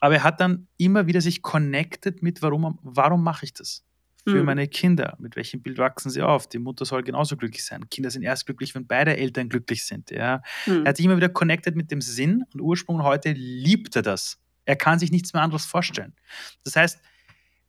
Aber 0.00 0.16
er 0.16 0.22
hat 0.22 0.40
dann 0.40 0.68
immer 0.76 1.06
wieder 1.06 1.20
sich 1.20 1.42
connected 1.42 2.22
mit, 2.22 2.42
warum, 2.42 2.78
warum 2.82 3.22
mache 3.22 3.44
ich 3.44 3.54
das? 3.54 3.84
für 4.26 4.40
mhm. 4.40 4.46
meine 4.46 4.68
Kinder. 4.68 5.16
Mit 5.18 5.36
welchem 5.36 5.60
Bild 5.60 5.78
wachsen 5.78 6.10
sie 6.10 6.22
auf? 6.22 6.48
Die 6.48 6.58
Mutter 6.58 6.84
soll 6.84 7.02
genauso 7.02 7.36
glücklich 7.36 7.64
sein. 7.64 7.88
Kinder 7.90 8.10
sind 8.10 8.22
erst 8.22 8.46
glücklich, 8.46 8.74
wenn 8.74 8.86
beide 8.86 9.16
Eltern 9.16 9.48
glücklich 9.48 9.84
sind. 9.84 10.10
Ja. 10.10 10.42
Mhm. 10.66 10.84
Er 10.84 10.90
hat 10.90 10.96
sich 10.96 11.04
immer 11.04 11.16
wieder 11.16 11.28
connected 11.28 11.76
mit 11.76 11.90
dem 11.90 12.00
Sinn 12.00 12.44
und 12.52 12.60
Ursprung 12.60 12.96
und 12.96 13.02
heute 13.02 13.32
liebt 13.32 13.94
er 13.96 14.02
das. 14.02 14.38
Er 14.64 14.76
kann 14.76 14.98
sich 14.98 15.10
nichts 15.10 15.34
mehr 15.34 15.42
anderes 15.42 15.66
vorstellen. 15.66 16.14
Das 16.64 16.74
heißt, 16.74 17.00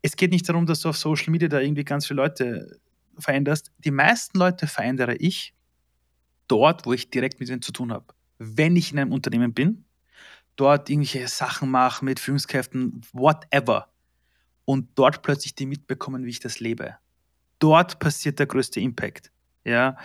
es 0.01 0.15
geht 0.15 0.31
nicht 0.31 0.47
darum, 0.47 0.65
dass 0.65 0.79
du 0.79 0.89
auf 0.89 0.97
Social 0.97 1.31
Media 1.31 1.49
da 1.49 1.59
irgendwie 1.59 1.83
ganz 1.83 2.07
viele 2.07 2.21
Leute 2.21 2.79
veränderst. 3.17 3.71
Die 3.79 3.91
meisten 3.91 4.37
Leute 4.37 4.67
verändere 4.67 5.15
ich 5.15 5.53
dort, 6.47 6.85
wo 6.85 6.93
ich 6.93 7.09
direkt 7.09 7.39
mit 7.39 7.49
ihnen 7.49 7.61
zu 7.61 7.71
tun 7.71 7.91
habe. 7.91 8.13
Wenn 8.37 8.75
ich 8.75 8.91
in 8.91 8.99
einem 8.99 9.11
Unternehmen 9.11 9.53
bin, 9.53 9.85
dort 10.55 10.89
irgendwelche 10.89 11.27
Sachen 11.27 11.69
mache 11.69 12.03
mit 12.03 12.19
Führungskräften, 12.19 13.01
whatever. 13.13 13.91
Und 14.65 14.89
dort 14.95 15.21
plötzlich 15.21 15.55
die 15.55 15.65
mitbekommen, 15.65 16.25
wie 16.25 16.29
ich 16.29 16.39
das 16.39 16.59
lebe. 16.59 16.95
Dort 17.59 17.99
passiert 17.99 18.39
der 18.39 18.47
größte 18.47 18.79
Impact. 18.79 19.31
Ja, 19.63 19.97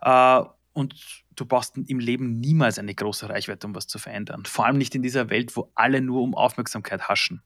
äh, 0.00 0.44
und 0.72 0.94
du 1.36 1.46
brauchst 1.46 1.76
im 1.76 1.98
Leben 1.98 2.40
niemals 2.40 2.78
eine 2.78 2.94
große 2.94 3.28
Reichweite, 3.28 3.66
um 3.66 3.74
was 3.74 3.86
zu 3.86 3.98
verändern. 3.98 4.44
Vor 4.44 4.66
allem 4.66 4.78
nicht 4.78 4.94
in 4.94 5.02
dieser 5.02 5.30
Welt, 5.30 5.56
wo 5.56 5.70
alle 5.74 6.00
nur 6.00 6.22
um 6.22 6.34
Aufmerksamkeit 6.34 7.08
haschen. 7.08 7.42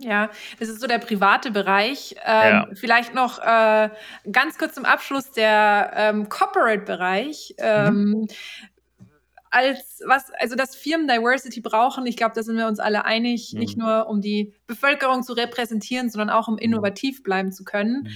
Ja, 0.00 0.30
das 0.60 0.68
ist 0.68 0.80
so 0.80 0.86
der 0.86 0.98
private 0.98 1.50
Bereich. 1.50 2.14
Ähm, 2.24 2.52
ja. 2.52 2.68
Vielleicht 2.74 3.14
noch 3.14 3.40
äh, 3.40 3.90
ganz 4.30 4.56
kurz 4.56 4.74
zum 4.74 4.84
Abschluss 4.84 5.32
der 5.32 5.92
ähm, 5.94 6.28
Corporate-Bereich. 6.28 7.56
Ähm, 7.58 7.94
mhm. 7.94 8.28
Als 9.50 10.02
was, 10.06 10.30
also 10.38 10.54
dass 10.54 10.76
Firmen 10.76 11.08
Diversity 11.08 11.60
brauchen, 11.60 12.06
ich 12.06 12.16
glaube, 12.16 12.34
da 12.34 12.42
sind 12.42 12.56
wir 12.56 12.68
uns 12.68 12.78
alle 12.78 13.06
einig, 13.06 13.52
mhm. 13.52 13.58
nicht 13.58 13.76
nur 13.76 14.06
um 14.06 14.20
die 14.20 14.54
Bevölkerung 14.66 15.24
zu 15.24 15.32
repräsentieren, 15.32 16.10
sondern 16.10 16.30
auch 16.30 16.46
um 16.46 16.54
mhm. 16.54 16.60
innovativ 16.60 17.24
bleiben 17.24 17.50
zu 17.50 17.64
können. 17.64 18.02
Mhm. 18.02 18.10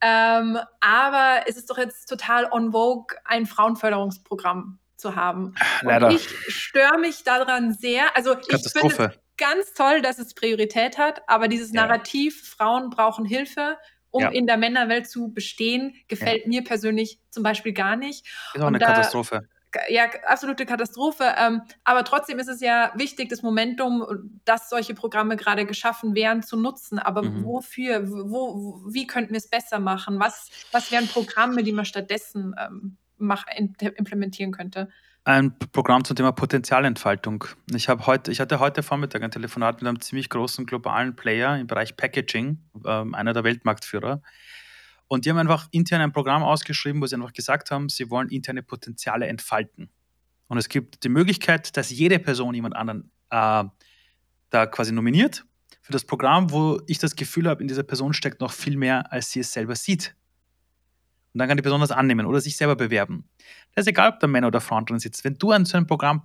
Ähm, 0.00 0.58
aber 0.80 1.42
es 1.46 1.56
ist 1.56 1.68
doch 1.68 1.76
jetzt 1.76 2.08
total 2.08 2.48
on 2.50 2.72
vogue, 2.72 3.16
ein 3.24 3.44
Frauenförderungsprogramm 3.44 4.78
zu 4.96 5.14
haben. 5.14 5.54
Leider. 5.82 6.06
Und 6.06 6.14
ich 6.14 6.28
störe 6.48 6.98
mich 6.98 7.22
daran 7.24 7.74
sehr. 7.74 8.16
Also 8.16 8.36
ich 8.38 8.46
finde 8.46 9.12
ganz 9.38 9.72
toll, 9.72 10.02
dass 10.02 10.18
es 10.18 10.34
Priorität 10.34 10.98
hat, 10.98 11.22
aber 11.26 11.48
dieses 11.48 11.72
ja. 11.72 11.82
Narrativ, 11.82 12.48
Frauen 12.48 12.90
brauchen 12.90 13.24
Hilfe, 13.24 13.78
um 14.10 14.22
ja. 14.22 14.28
in 14.30 14.46
der 14.46 14.56
Männerwelt 14.56 15.08
zu 15.08 15.32
bestehen, 15.32 15.94
gefällt 16.08 16.42
ja. 16.42 16.48
mir 16.48 16.64
persönlich 16.64 17.20
zum 17.30 17.42
Beispiel 17.42 17.72
gar 17.72 17.96
nicht. 17.96 18.26
Ist 18.54 18.62
auch 18.62 18.66
eine 18.66 18.78
da, 18.78 18.86
Katastrophe. 18.86 19.48
Ja, 19.90 20.06
absolute 20.26 20.64
Katastrophe. 20.64 21.34
Ähm, 21.36 21.62
aber 21.84 22.04
trotzdem 22.04 22.38
ist 22.38 22.48
es 22.48 22.60
ja 22.60 22.90
wichtig, 22.94 23.28
das 23.28 23.42
Momentum, 23.42 24.04
dass 24.44 24.70
solche 24.70 24.94
Programme 24.94 25.36
gerade 25.36 25.66
geschaffen 25.66 26.14
werden, 26.14 26.42
zu 26.42 26.56
nutzen. 26.56 26.98
Aber 26.98 27.22
mhm. 27.22 27.44
wofür? 27.44 28.08
Wo, 28.08 28.80
wie 28.88 29.06
könnten 29.06 29.32
wir 29.32 29.38
es 29.38 29.48
besser 29.48 29.78
machen? 29.78 30.18
Was, 30.18 30.48
was 30.72 30.90
wären 30.90 31.06
Programme, 31.06 31.62
die 31.62 31.72
man 31.72 31.84
stattdessen 31.84 32.54
ähm, 32.58 32.96
mach, 33.18 33.44
implementieren 33.56 34.52
könnte? 34.52 34.88
Ein 35.28 35.58
Programm 35.58 36.04
zum 36.04 36.16
Thema 36.16 36.32
Potenzialentfaltung. 36.32 37.44
Ich, 37.74 37.90
heute, 37.90 38.32
ich 38.32 38.40
hatte 38.40 38.60
heute 38.60 38.82
Vormittag 38.82 39.22
ein 39.22 39.30
Telefonat 39.30 39.82
mit 39.82 39.86
einem 39.86 40.00
ziemlich 40.00 40.30
großen 40.30 40.64
globalen 40.64 41.16
Player 41.16 41.58
im 41.58 41.66
Bereich 41.66 41.98
Packaging, 41.98 42.58
äh, 42.82 43.04
einer 43.12 43.34
der 43.34 43.44
Weltmarktführer. 43.44 44.22
Und 45.06 45.26
die 45.26 45.30
haben 45.30 45.36
einfach 45.36 45.68
intern 45.70 46.00
ein 46.00 46.12
Programm 46.12 46.42
ausgeschrieben, 46.42 47.02
wo 47.02 47.06
sie 47.06 47.16
einfach 47.16 47.34
gesagt 47.34 47.70
haben, 47.70 47.90
sie 47.90 48.08
wollen 48.08 48.30
interne 48.30 48.62
Potenziale 48.62 49.26
entfalten. 49.26 49.90
Und 50.46 50.56
es 50.56 50.70
gibt 50.70 51.04
die 51.04 51.10
Möglichkeit, 51.10 51.76
dass 51.76 51.90
jede 51.90 52.18
Person 52.18 52.54
jemand 52.54 52.74
anderen 52.74 53.10
äh, 53.28 53.64
da 54.48 54.66
quasi 54.66 54.92
nominiert 54.92 55.44
für 55.82 55.92
das 55.92 56.04
Programm, 56.04 56.50
wo 56.52 56.80
ich 56.86 57.00
das 57.00 57.16
Gefühl 57.16 57.50
habe, 57.50 57.60
in 57.60 57.68
dieser 57.68 57.82
Person 57.82 58.14
steckt 58.14 58.40
noch 58.40 58.52
viel 58.52 58.78
mehr, 58.78 59.12
als 59.12 59.30
sie 59.30 59.40
es 59.40 59.52
selber 59.52 59.76
sieht. 59.76 60.14
Und 61.34 61.40
dann 61.40 61.48
kann 61.48 61.58
die 61.58 61.62
Person 61.62 61.80
das 61.80 61.90
annehmen 61.90 62.26
oder 62.26 62.40
sich 62.40 62.56
selber 62.56 62.74
bewerben. 62.74 63.28
Das 63.74 63.84
ist 63.84 63.88
egal, 63.88 64.10
ob 64.10 64.20
da 64.20 64.26
Männer 64.26 64.46
oder 64.46 64.60
Frauen 64.60 64.86
drin 64.86 64.98
sitzt. 64.98 65.24
Wenn 65.24 65.34
du 65.34 65.52
an 65.52 65.66
so 65.66 65.76
einem 65.76 65.86
Programm 65.86 66.22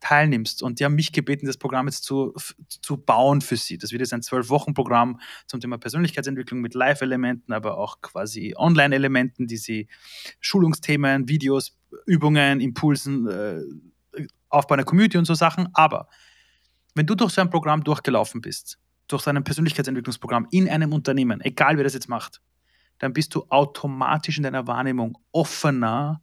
teilnimmst 0.00 0.62
und 0.62 0.78
die 0.78 0.84
haben 0.84 0.94
mich 0.94 1.12
gebeten, 1.12 1.46
das 1.46 1.56
Programm 1.56 1.86
jetzt 1.86 2.04
zu, 2.04 2.34
zu 2.68 2.98
bauen 2.98 3.40
für 3.40 3.56
sie. 3.56 3.78
Das 3.78 3.92
wird 3.92 4.00
jetzt 4.00 4.12
ein 4.12 4.22
Zwölf-Wochen-Programm 4.22 5.20
zum 5.46 5.60
Thema 5.60 5.78
Persönlichkeitsentwicklung 5.78 6.60
mit 6.60 6.74
Live-Elementen, 6.74 7.52
aber 7.52 7.78
auch 7.78 8.02
quasi 8.02 8.54
Online-Elementen, 8.56 9.46
die 9.46 9.56
sie 9.56 9.88
Schulungsthemen, 10.40 11.28
Videos, 11.28 11.78
Übungen, 12.04 12.60
Impulsen, 12.60 13.26
äh, 13.28 13.60
Aufbau 14.50 14.74
einer 14.74 14.84
Community 14.84 15.16
und 15.16 15.24
so 15.24 15.34
Sachen. 15.34 15.68
Aber 15.72 16.08
wenn 16.94 17.06
du 17.06 17.14
durch 17.14 17.32
so 17.32 17.40
ein 17.40 17.50
Programm 17.50 17.84
durchgelaufen 17.84 18.40
bist, 18.42 18.78
durch 19.08 19.22
so 19.22 19.30
ein 19.30 19.42
Persönlichkeitsentwicklungsprogramm 19.42 20.48
in 20.50 20.68
einem 20.68 20.92
Unternehmen, 20.92 21.40
egal 21.40 21.76
wer 21.76 21.84
das 21.84 21.94
jetzt 21.94 22.08
macht, 22.08 22.40
dann 22.98 23.12
bist 23.12 23.34
du 23.34 23.46
automatisch 23.48 24.36
in 24.36 24.42
deiner 24.42 24.66
Wahrnehmung 24.66 25.18
offener 25.32 26.20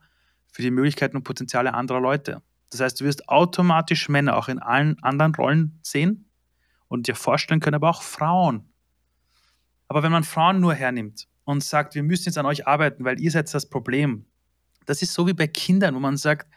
für 0.51 0.61
die 0.61 0.71
Möglichkeiten 0.71 1.17
und 1.17 1.23
Potenziale 1.23 1.73
anderer 1.73 1.99
Leute. 1.99 2.41
Das 2.71 2.79
heißt, 2.79 3.01
du 3.01 3.05
wirst 3.05 3.29
automatisch 3.29 4.09
Männer 4.09 4.35
auch 4.35 4.47
in 4.47 4.59
allen 4.59 5.01
anderen 5.03 5.35
Rollen 5.35 5.79
sehen 5.83 6.29
und 6.87 7.07
dir 7.07 7.15
vorstellen 7.15 7.59
können, 7.59 7.75
aber 7.75 7.89
auch 7.89 8.01
Frauen. 8.01 8.69
Aber 9.87 10.01
wenn 10.01 10.11
man 10.11 10.23
Frauen 10.23 10.59
nur 10.59 10.73
hernimmt 10.73 11.27
und 11.43 11.63
sagt, 11.63 11.93
wir 11.93 12.03
müssen 12.03 12.25
jetzt 12.25 12.37
an 12.37 12.45
euch 12.45 12.67
arbeiten, 12.67 13.05
weil 13.05 13.19
ihr 13.19 13.29
seid 13.29 13.53
das 13.53 13.69
Problem, 13.69 14.25
das 14.85 15.01
ist 15.01 15.13
so 15.13 15.27
wie 15.27 15.33
bei 15.33 15.47
Kindern, 15.47 15.93
wo 15.95 15.99
man 15.99 16.17
sagt, 16.17 16.49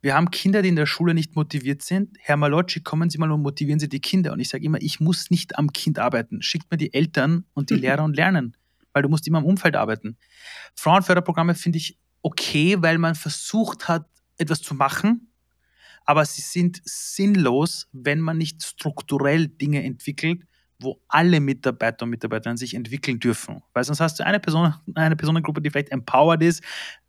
wir 0.00 0.14
haben 0.14 0.30
Kinder, 0.30 0.62
die 0.62 0.68
in 0.68 0.76
der 0.76 0.86
Schule 0.86 1.12
nicht 1.12 1.34
motiviert 1.34 1.82
sind. 1.82 2.16
Herr 2.20 2.36
Malocci, 2.36 2.82
kommen 2.82 3.10
Sie 3.10 3.18
mal 3.18 3.32
und 3.32 3.42
motivieren 3.42 3.80
Sie 3.80 3.88
die 3.88 4.00
Kinder. 4.00 4.32
Und 4.32 4.38
ich 4.38 4.48
sage 4.48 4.64
immer, 4.64 4.80
ich 4.80 5.00
muss 5.00 5.28
nicht 5.28 5.58
am 5.58 5.72
Kind 5.72 5.98
arbeiten. 5.98 6.40
Schickt 6.40 6.70
mir 6.70 6.76
die 6.76 6.94
Eltern 6.94 7.44
und 7.52 7.70
die 7.70 7.74
Lehrer 7.74 8.04
und 8.04 8.14
lernen 8.14 8.56
weil 8.98 9.02
du 9.02 9.08
musst 9.08 9.26
immer 9.28 9.38
im 9.38 9.44
Umfeld 9.44 9.76
arbeiten. 9.76 10.16
Frauenförderprogramme 10.74 11.54
finde 11.54 11.78
ich 11.78 11.96
okay, 12.22 12.76
weil 12.80 12.98
man 12.98 13.14
versucht 13.14 13.86
hat, 13.86 14.06
etwas 14.36 14.60
zu 14.60 14.74
machen, 14.74 15.32
aber 16.04 16.24
sie 16.24 16.40
sind 16.40 16.80
sinnlos, 16.84 17.88
wenn 17.92 18.20
man 18.20 18.38
nicht 18.38 18.62
strukturell 18.64 19.46
Dinge 19.46 19.84
entwickelt, 19.84 20.42
wo 20.80 21.00
alle 21.08 21.38
Mitarbeiter 21.38 22.04
und 22.04 22.10
Mitarbeiterinnen 22.10 22.56
sich 22.56 22.74
entwickeln 22.74 23.20
dürfen. 23.20 23.62
Weil 23.72 23.84
sonst 23.84 24.00
hast 24.00 24.18
du 24.18 24.26
eine 24.26 24.40
Person, 24.40 24.74
eine 24.94 25.16
Personengruppe, 25.16 25.60
die 25.60 25.70
vielleicht 25.70 25.90
empowered 25.90 26.42
ist, 26.42 26.62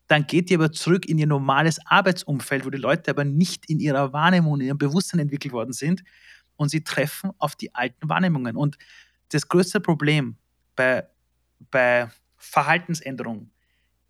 dann 0.08 0.28
geht 0.28 0.50
die 0.50 0.56
aber 0.56 0.72
zurück 0.72 1.08
in 1.08 1.18
ihr 1.18 1.28
normales 1.28 1.80
Arbeitsumfeld, 1.86 2.66
wo 2.66 2.70
die 2.70 2.78
Leute 2.78 3.12
aber 3.12 3.24
nicht 3.24 3.70
in 3.70 3.80
ihrer 3.80 4.12
Wahrnehmung, 4.12 4.60
in 4.60 4.68
ihrem 4.68 4.78
Bewusstsein 4.78 5.20
entwickelt 5.20 5.54
worden 5.54 5.74
sind 5.74 6.04
und 6.56 6.70
sie 6.70 6.84
treffen 6.84 7.32
auf 7.38 7.56
die 7.56 7.74
alten 7.76 8.10
Wahrnehmungen. 8.10 8.56
Und 8.56 8.78
das 9.30 9.48
größte 9.48 9.80
Problem 9.80 10.38
bei 10.76 11.08
bei 11.72 12.10
Verhaltensänderung 12.38 13.52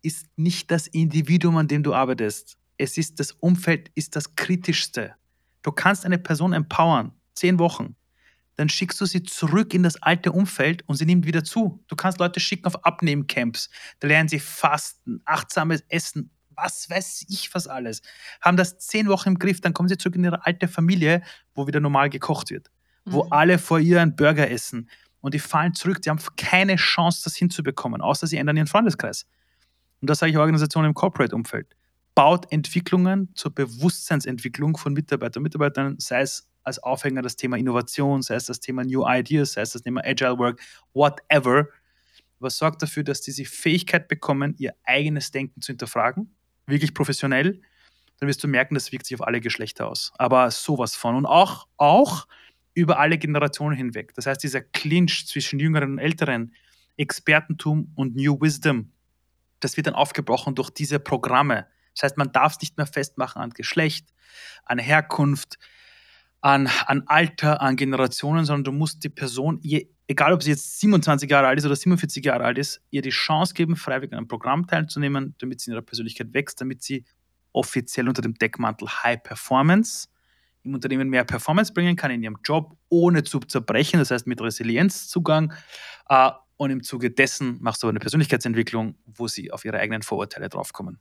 ist 0.02 0.26
nicht 0.36 0.70
das 0.70 0.86
Individuum, 0.86 1.56
an 1.56 1.68
dem 1.68 1.82
du 1.82 1.94
arbeitest. 1.94 2.58
Es 2.78 2.96
ist 2.96 3.20
das 3.20 3.32
Umfeld, 3.32 3.90
ist 3.94 4.16
das 4.16 4.34
Kritischste. 4.34 5.14
Du 5.62 5.72
kannst 5.72 6.06
eine 6.06 6.18
Person 6.18 6.52
empowern, 6.52 7.12
zehn 7.34 7.58
Wochen, 7.58 7.96
dann 8.60 8.68
schickst 8.68 9.00
du 9.00 9.06
sie 9.06 9.22
zurück 9.22 9.72
in 9.72 9.82
das 9.82 10.02
alte 10.02 10.32
Umfeld 10.32 10.86
und 10.86 10.96
sie 10.96 11.06
nimmt 11.06 11.24
wieder 11.24 11.44
zu. 11.44 11.82
Du 11.88 11.96
kannst 11.96 12.18
Leute 12.18 12.40
schicken 12.40 12.66
auf 12.66 12.84
Abnehmcamps, 12.84 13.70
da 14.00 14.08
lernen 14.08 14.28
sie 14.28 14.38
Fasten, 14.38 15.22
achtsames 15.24 15.82
Essen, 15.88 16.30
was 16.50 16.90
weiß 16.90 17.24
ich 17.30 17.54
was 17.54 17.66
alles. 17.66 18.02
Haben 18.42 18.58
das 18.58 18.78
zehn 18.78 19.08
Wochen 19.08 19.30
im 19.30 19.38
Griff, 19.38 19.62
dann 19.62 19.72
kommen 19.72 19.88
sie 19.88 19.96
zurück 19.96 20.16
in 20.16 20.24
ihre 20.24 20.44
alte 20.44 20.68
Familie, 20.68 21.22
wo 21.54 21.66
wieder 21.66 21.80
normal 21.80 22.10
gekocht 22.10 22.50
wird, 22.50 22.70
mhm. 23.06 23.12
wo 23.12 23.22
alle 23.30 23.58
vor 23.58 23.80
ihr 23.80 24.02
einen 24.02 24.14
Burger 24.14 24.50
essen, 24.50 24.90
und 25.20 25.34
die 25.34 25.38
fallen 25.38 25.74
zurück. 25.74 26.02
Die 26.02 26.10
haben 26.10 26.20
keine 26.36 26.76
Chance, 26.76 27.22
das 27.24 27.36
hinzubekommen, 27.36 28.00
außer 28.00 28.26
sie 28.26 28.36
ändern 28.36 28.56
ihren 28.56 28.66
Freundeskreis. 28.66 29.26
Und 30.00 30.08
das 30.08 30.18
sage 30.18 30.32
ich 30.32 30.38
Organisationen 30.38 30.88
im 30.88 30.94
Corporate-Umfeld. 30.94 31.76
Baut 32.14 32.50
Entwicklungen 32.50 33.30
zur 33.34 33.54
Bewusstseinsentwicklung 33.54 34.76
von 34.76 34.92
Mitarbeitern 34.92 35.40
und 35.40 35.44
Mitarbeitern, 35.44 35.96
sei 35.98 36.22
es 36.22 36.48
als 36.62 36.78
Aufhänger 36.78 37.22
das 37.22 37.36
Thema 37.36 37.56
Innovation, 37.56 38.22
sei 38.22 38.34
es 38.34 38.46
das 38.46 38.60
Thema 38.60 38.84
New 38.84 39.06
Ideas, 39.06 39.52
sei 39.52 39.62
es 39.62 39.70
das 39.70 39.82
Thema 39.82 40.02
Agile 40.04 40.38
Work, 40.38 40.60
whatever. 40.92 41.68
Was 42.38 42.58
sorgt 42.58 42.82
dafür, 42.82 43.04
dass 43.04 43.20
die 43.20 43.32
die 43.32 43.44
Fähigkeit 43.44 44.08
bekommen, 44.08 44.54
ihr 44.58 44.74
eigenes 44.84 45.30
Denken 45.30 45.60
zu 45.60 45.72
hinterfragen, 45.72 46.34
wirklich 46.66 46.94
professionell, 46.94 47.60
dann 48.18 48.28
wirst 48.28 48.44
du 48.44 48.48
merken, 48.48 48.74
das 48.74 48.92
wirkt 48.92 49.06
sich 49.06 49.18
auf 49.18 49.26
alle 49.26 49.40
Geschlechter 49.40 49.88
aus. 49.88 50.12
Aber 50.18 50.50
sowas 50.50 50.94
von. 50.94 51.16
Und 51.16 51.26
auch, 51.26 51.66
auch 51.78 52.26
über 52.74 52.98
alle 52.98 53.18
Generationen 53.18 53.76
hinweg. 53.76 54.14
Das 54.14 54.26
heißt, 54.26 54.42
dieser 54.42 54.60
Clinch 54.60 55.26
zwischen 55.26 55.58
Jüngeren 55.58 55.92
und 55.92 55.98
Älteren, 55.98 56.54
Expertentum 56.96 57.92
und 57.94 58.16
New 58.16 58.40
Wisdom, 58.40 58.92
das 59.60 59.76
wird 59.76 59.86
dann 59.86 59.94
aufgebrochen 59.94 60.54
durch 60.54 60.70
diese 60.70 60.98
Programme. 60.98 61.66
Das 61.94 62.04
heißt, 62.04 62.16
man 62.16 62.32
darf 62.32 62.54
es 62.54 62.60
nicht 62.60 62.76
mehr 62.76 62.86
festmachen 62.86 63.42
an 63.42 63.50
Geschlecht, 63.50 64.08
an 64.64 64.78
Herkunft, 64.78 65.58
an, 66.40 66.68
an 66.86 67.02
Alter, 67.06 67.60
an 67.60 67.76
Generationen, 67.76 68.44
sondern 68.44 68.64
du 68.64 68.72
musst 68.72 69.04
die 69.04 69.08
Person, 69.08 69.58
je, 69.62 69.88
egal 70.08 70.32
ob 70.32 70.42
sie 70.42 70.50
jetzt 70.50 70.80
27 70.80 71.30
Jahre 71.30 71.48
alt 71.48 71.58
ist 71.58 71.66
oder 71.66 71.76
47 71.76 72.24
Jahre 72.24 72.44
alt 72.44 72.58
ist, 72.58 72.80
ihr 72.90 73.02
die 73.02 73.10
Chance 73.10 73.54
geben, 73.54 73.76
freiwillig 73.76 74.12
an 74.12 74.18
einem 74.18 74.28
Programm 74.28 74.66
teilzunehmen, 74.66 75.34
damit 75.38 75.60
sie 75.60 75.70
in 75.70 75.74
ihrer 75.74 75.82
Persönlichkeit 75.82 76.32
wächst, 76.32 76.60
damit 76.60 76.82
sie 76.82 77.04
offiziell 77.52 78.08
unter 78.08 78.22
dem 78.22 78.34
Deckmantel 78.34 78.88
High 78.88 79.22
Performance 79.22 80.08
im 80.62 80.74
Unternehmen 80.74 81.08
mehr 81.08 81.24
Performance 81.24 81.72
bringen 81.72 81.96
kann 81.96 82.10
in 82.10 82.22
ihrem 82.22 82.38
Job, 82.44 82.76
ohne 82.88 83.22
zu 83.22 83.40
zerbrechen, 83.40 83.98
das 83.98 84.10
heißt 84.10 84.26
mit 84.26 84.40
Resilienzzugang 84.40 85.52
äh, 86.08 86.30
Und 86.56 86.70
im 86.70 86.82
Zuge 86.82 87.10
dessen 87.10 87.58
machst 87.60 87.82
du 87.82 87.86
aber 87.86 87.92
eine 87.92 88.00
Persönlichkeitsentwicklung, 88.00 88.96
wo 89.06 89.28
sie 89.28 89.50
auf 89.50 89.64
ihre 89.64 89.78
eigenen 89.78 90.02
Vorurteile 90.02 90.48
draufkommen. 90.48 90.98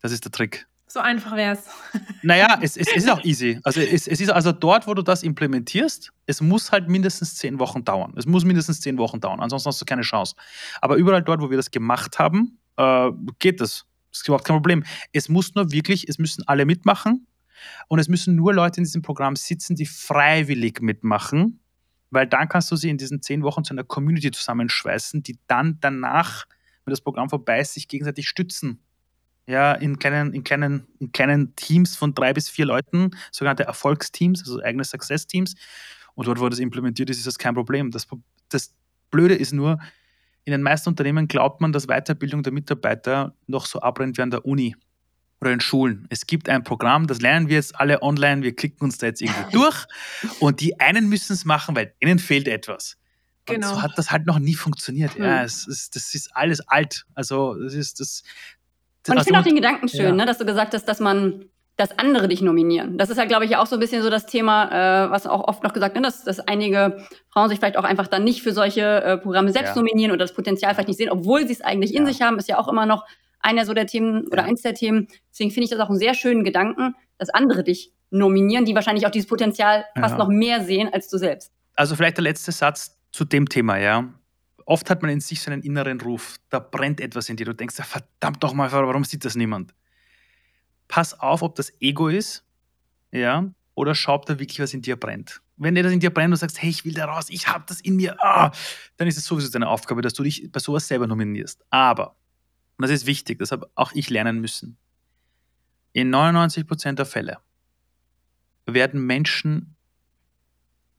Das 0.00 0.12
ist 0.12 0.24
der 0.24 0.32
Trick. 0.32 0.66
So 0.86 0.98
einfach 0.98 1.36
wäre 1.36 1.54
es. 1.54 1.66
Naja, 2.22 2.58
es, 2.60 2.76
es, 2.76 2.94
ist 2.94 3.08
auch 3.08 3.22
easy. 3.24 3.60
Also 3.62 3.80
es, 3.80 4.06
es 4.08 4.20
ist 4.20 4.28
also 4.28 4.52
dort, 4.52 4.86
wo 4.86 4.92
du 4.92 5.02
das 5.02 5.22
implementierst, 5.22 6.10
es 6.26 6.40
muss 6.40 6.72
halt 6.72 6.88
mindestens 6.88 7.36
zehn 7.36 7.58
Wochen 7.58 7.84
dauern. 7.84 8.12
Es 8.16 8.26
muss 8.26 8.44
mindestens 8.44 8.80
zehn 8.80 8.98
Wochen 8.98 9.20
dauern, 9.20 9.40
ansonsten 9.40 9.68
hast 9.68 9.80
du 9.80 9.84
keine 9.84 10.02
Chance. 10.02 10.34
Aber 10.80 10.96
überall 10.96 11.22
dort, 11.22 11.40
wo 11.40 11.48
wir 11.48 11.56
das 11.56 11.70
gemacht 11.70 12.18
haben, 12.18 12.58
äh, 12.76 13.10
geht 13.38 13.60
das. 13.60 13.86
Das 14.10 14.22
ist 14.22 14.28
überhaupt 14.28 14.44
kein 14.44 14.56
Problem. 14.56 14.82
Es 15.12 15.28
muss 15.28 15.54
nur 15.54 15.70
wirklich, 15.70 16.08
es 16.08 16.18
müssen 16.18 16.42
alle 16.48 16.66
mitmachen 16.66 17.26
und 17.88 17.98
es 17.98 18.08
müssen 18.08 18.36
nur 18.36 18.54
Leute 18.54 18.78
in 18.78 18.84
diesem 18.84 19.02
Programm 19.02 19.36
sitzen, 19.36 19.76
die 19.76 19.86
freiwillig 19.86 20.80
mitmachen, 20.80 21.60
weil 22.10 22.26
dann 22.26 22.48
kannst 22.48 22.70
du 22.70 22.76
sie 22.76 22.90
in 22.90 22.98
diesen 22.98 23.22
zehn 23.22 23.42
Wochen 23.42 23.64
zu 23.64 23.74
einer 23.74 23.84
Community 23.84 24.30
zusammenschweißen, 24.30 25.22
die 25.22 25.38
dann 25.46 25.78
danach, 25.80 26.46
wenn 26.84 26.92
das 26.92 27.00
Programm 27.00 27.28
vorbei 27.30 27.60
ist, 27.60 27.74
sich 27.74 27.88
gegenseitig 27.88 28.28
stützen. 28.28 28.80
Ja, 29.46 29.72
in 29.72 29.98
kleinen, 29.98 30.32
in 30.32 30.44
kleinen, 30.44 30.86
in 31.00 31.12
kleinen 31.12 31.56
Teams 31.56 31.96
von 31.96 32.14
drei 32.14 32.32
bis 32.32 32.48
vier 32.48 32.66
Leuten, 32.66 33.10
sogenannte 33.32 33.64
Erfolgsteams, 33.64 34.40
also 34.42 34.62
eigene 34.62 34.84
Success-Teams. 34.84 35.54
Und 36.14 36.28
dort, 36.28 36.40
wo 36.40 36.48
das 36.48 36.58
implementiert 36.58 37.10
ist, 37.10 37.18
ist 37.18 37.26
das 37.26 37.38
kein 37.38 37.54
Problem. 37.54 37.90
Das, 37.90 38.06
das 38.48 38.74
Blöde 39.10 39.34
ist 39.34 39.52
nur, 39.52 39.78
in 40.44 40.52
den 40.52 40.62
meisten 40.62 40.88
Unternehmen 40.88 41.28
glaubt 41.28 41.60
man, 41.60 41.72
dass 41.72 41.86
Weiterbildung 41.86 42.42
der 42.42 42.52
Mitarbeiter 42.52 43.34
noch 43.46 43.66
so 43.66 43.80
abbrennt 43.80 44.18
wie 44.18 44.22
an 44.22 44.30
der 44.30 44.44
Uni 44.44 44.76
oder 45.40 45.52
in 45.52 45.60
Schulen. 45.60 46.06
Es 46.10 46.26
gibt 46.26 46.48
ein 46.48 46.64
Programm, 46.64 47.06
das 47.06 47.20
lernen 47.20 47.48
wir 47.48 47.56
jetzt 47.56 47.78
alle 47.78 48.02
online, 48.02 48.42
wir 48.42 48.54
klicken 48.54 48.84
uns 48.84 48.98
da 48.98 49.06
jetzt 49.06 49.22
irgendwie 49.22 49.52
durch 49.52 49.86
und 50.40 50.60
die 50.60 50.78
einen 50.80 51.08
müssen 51.08 51.32
es 51.32 51.44
machen, 51.44 51.74
weil 51.74 51.94
ihnen 52.00 52.18
fehlt 52.18 52.48
etwas. 52.48 52.96
Und 53.48 53.56
genau. 53.56 53.74
so 53.74 53.82
hat 53.82 53.92
das 53.96 54.10
halt 54.10 54.26
noch 54.26 54.38
nie 54.38 54.54
funktioniert. 54.54 55.18
Mhm. 55.18 55.24
Ja, 55.24 55.42
es 55.42 55.66
ist, 55.66 55.96
das 55.96 56.14
ist 56.14 56.30
alles 56.36 56.60
alt. 56.68 57.06
Also 57.14 57.54
das 57.54 57.74
ist 57.74 58.00
das. 58.00 58.22
das 59.02 59.10
und 59.10 59.14
ich 59.14 59.18
also, 59.18 59.24
finde 59.24 59.40
auch 59.40 59.44
den 59.44 59.56
Gedanken 59.56 59.88
schön, 59.88 60.00
ja. 60.00 60.12
ne, 60.12 60.26
dass 60.26 60.38
du 60.38 60.44
gesagt 60.44 60.74
hast, 60.74 60.84
dass 60.84 61.00
man 61.00 61.46
dass 61.76 61.98
andere 61.98 62.28
dich 62.28 62.42
nominieren. 62.42 62.98
Das 62.98 63.08
ist 63.08 63.16
ja, 63.16 63.24
glaube 63.24 63.46
ich, 63.46 63.56
auch 63.56 63.64
so 63.64 63.76
ein 63.76 63.80
bisschen 63.80 64.02
so 64.02 64.10
das 64.10 64.26
Thema, 64.26 65.06
äh, 65.06 65.10
was 65.10 65.26
auch 65.26 65.48
oft 65.48 65.62
noch 65.62 65.72
gesagt 65.72 65.94
wird, 65.94 66.04
dass, 66.04 66.24
dass 66.24 66.38
einige 66.38 67.06
Frauen 67.30 67.48
sich 67.48 67.58
vielleicht 67.58 67.78
auch 67.78 67.84
einfach 67.84 68.06
dann 68.06 68.22
nicht 68.22 68.42
für 68.42 68.52
solche 68.52 68.82
äh, 69.02 69.16
Programme 69.16 69.50
selbst 69.50 69.70
ja. 69.70 69.76
nominieren 69.76 70.10
oder 70.10 70.24
das 70.24 70.34
Potenzial 70.34 70.74
vielleicht 70.74 70.88
nicht 70.88 70.98
sehen, 70.98 71.08
obwohl 71.08 71.46
sie 71.46 71.54
es 71.54 71.62
eigentlich 71.62 71.94
in 71.94 72.04
sich 72.04 72.20
haben, 72.20 72.38
ist 72.38 72.50
ja 72.50 72.58
auch 72.58 72.68
immer 72.68 72.84
noch 72.84 73.06
einer 73.40 73.64
so 73.64 73.74
der 73.74 73.86
Themen 73.86 74.26
oder 74.28 74.44
eins 74.44 74.62
der 74.62 74.74
Themen. 74.74 75.08
Deswegen 75.30 75.50
finde 75.50 75.64
ich 75.64 75.70
das 75.70 75.80
auch 75.80 75.88
einen 75.88 75.98
sehr 75.98 76.14
schönen 76.14 76.44
Gedanken, 76.44 76.94
dass 77.18 77.30
andere 77.30 77.64
dich 77.64 77.92
nominieren, 78.10 78.64
die 78.64 78.74
wahrscheinlich 78.74 79.06
auch 79.06 79.10
dieses 79.10 79.28
Potenzial 79.28 79.84
fast 79.98 80.18
noch 80.18 80.28
mehr 80.28 80.64
sehen 80.64 80.88
als 80.92 81.08
du 81.08 81.18
selbst. 81.18 81.52
Also 81.74 81.96
vielleicht 81.96 82.16
der 82.16 82.24
letzte 82.24 82.52
Satz 82.52 82.98
zu 83.12 83.24
dem 83.24 83.48
Thema, 83.48 83.78
ja. 83.78 84.12
Oft 84.66 84.90
hat 84.90 85.02
man 85.02 85.10
in 85.10 85.20
sich 85.20 85.40
so 85.40 85.50
einen 85.50 85.62
inneren 85.62 86.00
Ruf, 86.00 86.36
da 86.48 86.58
brennt 86.58 87.00
etwas 87.00 87.28
in 87.28 87.36
dir. 87.36 87.46
Du 87.46 87.54
denkst, 87.54 87.76
verdammt 87.76 88.42
doch 88.42 88.52
mal, 88.52 88.70
warum 88.70 89.04
sieht 89.04 89.24
das 89.24 89.34
niemand? 89.34 89.74
Pass 90.86 91.18
auf, 91.18 91.42
ob 91.42 91.54
das 91.54 91.72
Ego 91.80 92.08
ist, 92.08 92.44
ja, 93.12 93.50
oder 93.74 93.94
schau, 93.94 94.14
ob 94.14 94.26
da 94.26 94.38
wirklich 94.38 94.60
was 94.60 94.74
in 94.74 94.82
dir 94.82 94.96
brennt. 94.96 95.40
Wenn 95.56 95.74
dir 95.74 95.82
das 95.82 95.92
in 95.92 96.00
dir 96.00 96.10
brennt 96.10 96.32
und 96.32 96.36
sagst, 96.36 96.60
hey, 96.62 96.70
ich 96.70 96.84
will 96.84 96.94
da 96.94 97.06
raus, 97.06 97.26
ich 97.28 97.48
habe 97.48 97.64
das 97.66 97.80
in 97.80 97.96
mir, 97.96 98.22
ah, 98.22 98.50
dann 98.96 99.08
ist 99.08 99.18
es 99.18 99.24
sowieso 99.24 99.50
deine 99.50 99.68
Aufgabe, 99.68 100.02
dass 100.02 100.14
du 100.14 100.22
dich 100.22 100.50
bei 100.50 100.60
sowas 100.60 100.86
selber 100.86 101.06
nominierst. 101.06 101.64
Aber 101.70 102.16
und 102.80 102.84
das 102.84 102.92
ist 102.92 103.04
wichtig, 103.04 103.38
das 103.38 103.52
habe 103.52 103.70
auch 103.74 103.92
ich 103.92 104.08
lernen 104.08 104.40
müssen. 104.40 104.78
In 105.92 106.10
99% 106.14 106.94
der 106.94 107.04
Fälle 107.04 107.36
werden 108.64 109.04
Menschen, 109.04 109.76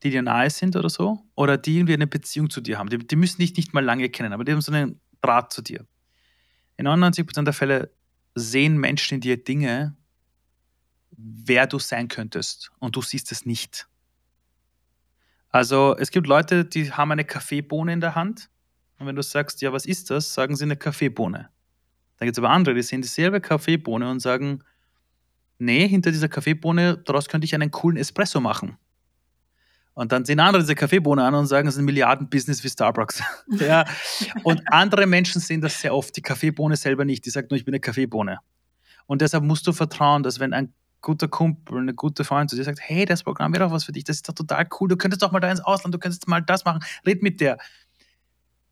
die 0.04 0.10
dir 0.10 0.22
nahe 0.22 0.48
sind 0.48 0.76
oder 0.76 0.88
so, 0.88 1.24
oder 1.34 1.58
die 1.58 1.78
irgendwie 1.78 1.94
eine 1.94 2.06
Beziehung 2.06 2.50
zu 2.50 2.60
dir 2.60 2.78
haben, 2.78 2.88
die, 2.88 2.98
die 2.98 3.16
müssen 3.16 3.40
dich 3.40 3.56
nicht 3.56 3.74
mal 3.74 3.84
lange 3.84 4.08
kennen, 4.10 4.32
aber 4.32 4.44
die 4.44 4.52
haben 4.52 4.60
so 4.60 4.70
einen 4.70 5.00
Draht 5.22 5.52
zu 5.52 5.60
dir. 5.60 5.84
In 6.76 6.86
99% 6.86 7.42
der 7.42 7.52
Fälle 7.52 7.90
sehen 8.36 8.78
Menschen 8.78 9.16
in 9.16 9.20
dir 9.20 9.42
Dinge, 9.42 9.96
wer 11.10 11.66
du 11.66 11.80
sein 11.80 12.06
könntest 12.06 12.70
und 12.78 12.94
du 12.94 13.02
siehst 13.02 13.32
es 13.32 13.44
nicht. 13.44 13.88
Also 15.48 15.96
es 15.98 16.12
gibt 16.12 16.28
Leute, 16.28 16.64
die 16.64 16.92
haben 16.92 17.10
eine 17.10 17.24
Kaffeebohne 17.24 17.92
in 17.92 18.00
der 18.00 18.14
Hand 18.14 18.50
und 19.00 19.08
wenn 19.08 19.16
du 19.16 19.22
sagst, 19.24 19.62
ja, 19.62 19.72
was 19.72 19.84
ist 19.84 20.10
das, 20.10 20.32
sagen 20.32 20.54
sie 20.54 20.62
eine 20.62 20.76
Kaffeebohne. 20.76 21.50
Dann 22.22 22.28
gibt 22.28 22.38
es 22.38 22.44
aber 22.44 22.50
andere, 22.50 22.76
die 22.76 22.82
sehen 22.82 23.02
dieselbe 23.02 23.40
Kaffeebohne 23.40 24.08
und 24.08 24.20
sagen, 24.20 24.62
nee, 25.58 25.88
hinter 25.88 26.12
dieser 26.12 26.28
Kaffeebohne, 26.28 26.98
daraus 26.98 27.28
könnte 27.28 27.46
ich 27.46 27.52
einen 27.52 27.72
coolen 27.72 27.96
Espresso 27.96 28.40
machen. 28.40 28.76
Und 29.94 30.12
dann 30.12 30.24
sehen 30.24 30.38
andere 30.38 30.62
diese 30.62 30.76
Kaffeebohne 30.76 31.24
an 31.24 31.34
und 31.34 31.48
sagen, 31.48 31.66
es 31.66 31.74
ist 31.74 31.80
ein 31.80 31.84
Milliardenbusiness 31.84 32.62
wie 32.62 32.68
Starbucks. 32.68 33.24
ja. 33.58 33.84
Und 34.44 34.62
andere 34.66 35.08
Menschen 35.08 35.40
sehen 35.40 35.60
das 35.60 35.80
sehr 35.80 35.96
oft, 35.96 36.16
die 36.16 36.22
Kaffeebohne 36.22 36.76
selber 36.76 37.04
nicht. 37.04 37.26
Die 37.26 37.30
sagt 37.30 37.50
nur, 37.50 37.58
ich 37.58 37.64
bin 37.64 37.74
eine 37.74 37.80
Kaffeebohne. 37.80 38.38
Und 39.06 39.20
deshalb 39.20 39.42
musst 39.42 39.66
du 39.66 39.72
vertrauen, 39.72 40.22
dass 40.22 40.38
wenn 40.38 40.52
ein 40.52 40.72
guter 41.00 41.26
Kumpel, 41.26 41.78
eine 41.78 41.92
gute 41.92 42.22
Freundin 42.22 42.50
zu 42.50 42.54
dir 42.54 42.62
sagt, 42.62 42.78
hey, 42.80 43.04
das 43.04 43.24
Programm 43.24 43.52
wäre 43.52 43.64
doch 43.64 43.72
was 43.72 43.82
für 43.82 43.90
dich, 43.90 44.04
das 44.04 44.18
ist 44.18 44.28
doch 44.28 44.34
total 44.34 44.68
cool, 44.78 44.88
du 44.88 44.96
könntest 44.96 45.22
doch 45.22 45.32
mal 45.32 45.40
da 45.40 45.50
ins 45.50 45.60
Ausland, 45.60 45.92
du 45.92 45.98
könntest 45.98 46.28
mal 46.28 46.40
das 46.40 46.64
machen, 46.64 46.84
red 47.04 47.20
mit 47.20 47.40
der 47.40 47.58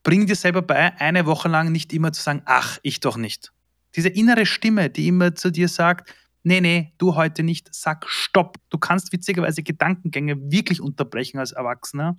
bring 0.02 0.26
dir 0.26 0.36
selber 0.36 0.62
bei, 0.62 0.98
eine 0.98 1.26
Woche 1.26 1.48
lang 1.48 1.72
nicht 1.72 1.92
immer 1.92 2.12
zu 2.12 2.22
sagen, 2.22 2.42
ach, 2.46 2.78
ich 2.82 3.00
doch 3.00 3.16
nicht. 3.16 3.52
Diese 3.96 4.08
innere 4.08 4.46
Stimme, 4.46 4.90
die 4.90 5.08
immer 5.08 5.34
zu 5.34 5.50
dir 5.50 5.68
sagt, 5.68 6.14
nee, 6.42 6.60
nee, 6.60 6.92
du 6.98 7.16
heute 7.16 7.42
nicht, 7.42 7.68
sag 7.74 8.08
Stopp. 8.08 8.56
Du 8.70 8.78
kannst 8.78 9.12
witzigerweise 9.12 9.62
Gedankengänge 9.62 10.36
wirklich 10.50 10.80
unterbrechen 10.80 11.38
als 11.38 11.52
Erwachsener, 11.52 12.18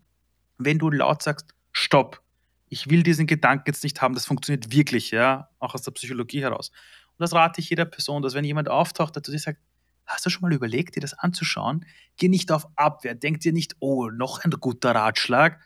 wenn 0.58 0.80
du 0.80 0.90
laut 0.90 1.24
sagst, 1.24 1.54
Stopp. 1.72 2.22
Ich 2.70 2.90
will 2.90 3.04
diesen 3.04 3.28
Gedanken 3.28 3.66
jetzt 3.68 3.84
nicht 3.84 4.02
haben, 4.02 4.14
das 4.14 4.26
funktioniert 4.26 4.72
wirklich, 4.72 5.12
ja, 5.12 5.50
auch 5.60 5.74
aus 5.74 5.82
der 5.82 5.92
Psychologie 5.92 6.42
heraus. 6.42 6.70
Und 6.70 7.20
das 7.20 7.34
rate 7.34 7.60
ich 7.60 7.70
jeder 7.70 7.86
Person, 7.86 8.22
dass 8.22 8.34
wenn 8.34 8.46
jemand 8.46 8.70
auftaucht, 8.70 9.16
der 9.16 9.24
zu 9.24 9.32
dir 9.32 9.40
sagt, 9.40 9.60
hast 10.06 10.26
du 10.26 10.30
schon 10.30 10.42
mal 10.42 10.54
überlegt, 10.54 10.96
dir 10.96 11.02
das 11.02 11.14
anzuschauen? 11.14 11.86
Geh 12.18 12.30
nicht 12.30 12.52
auf 12.52 12.68
Abwehr, 12.76 13.16
denk 13.16 13.40
dir 13.42 13.54
nicht, 13.54 13.76
oh, 13.80 14.10
noch 14.10 14.44
ein 14.44 14.52
guter 14.52 14.96
Ratschlag, 14.96 15.60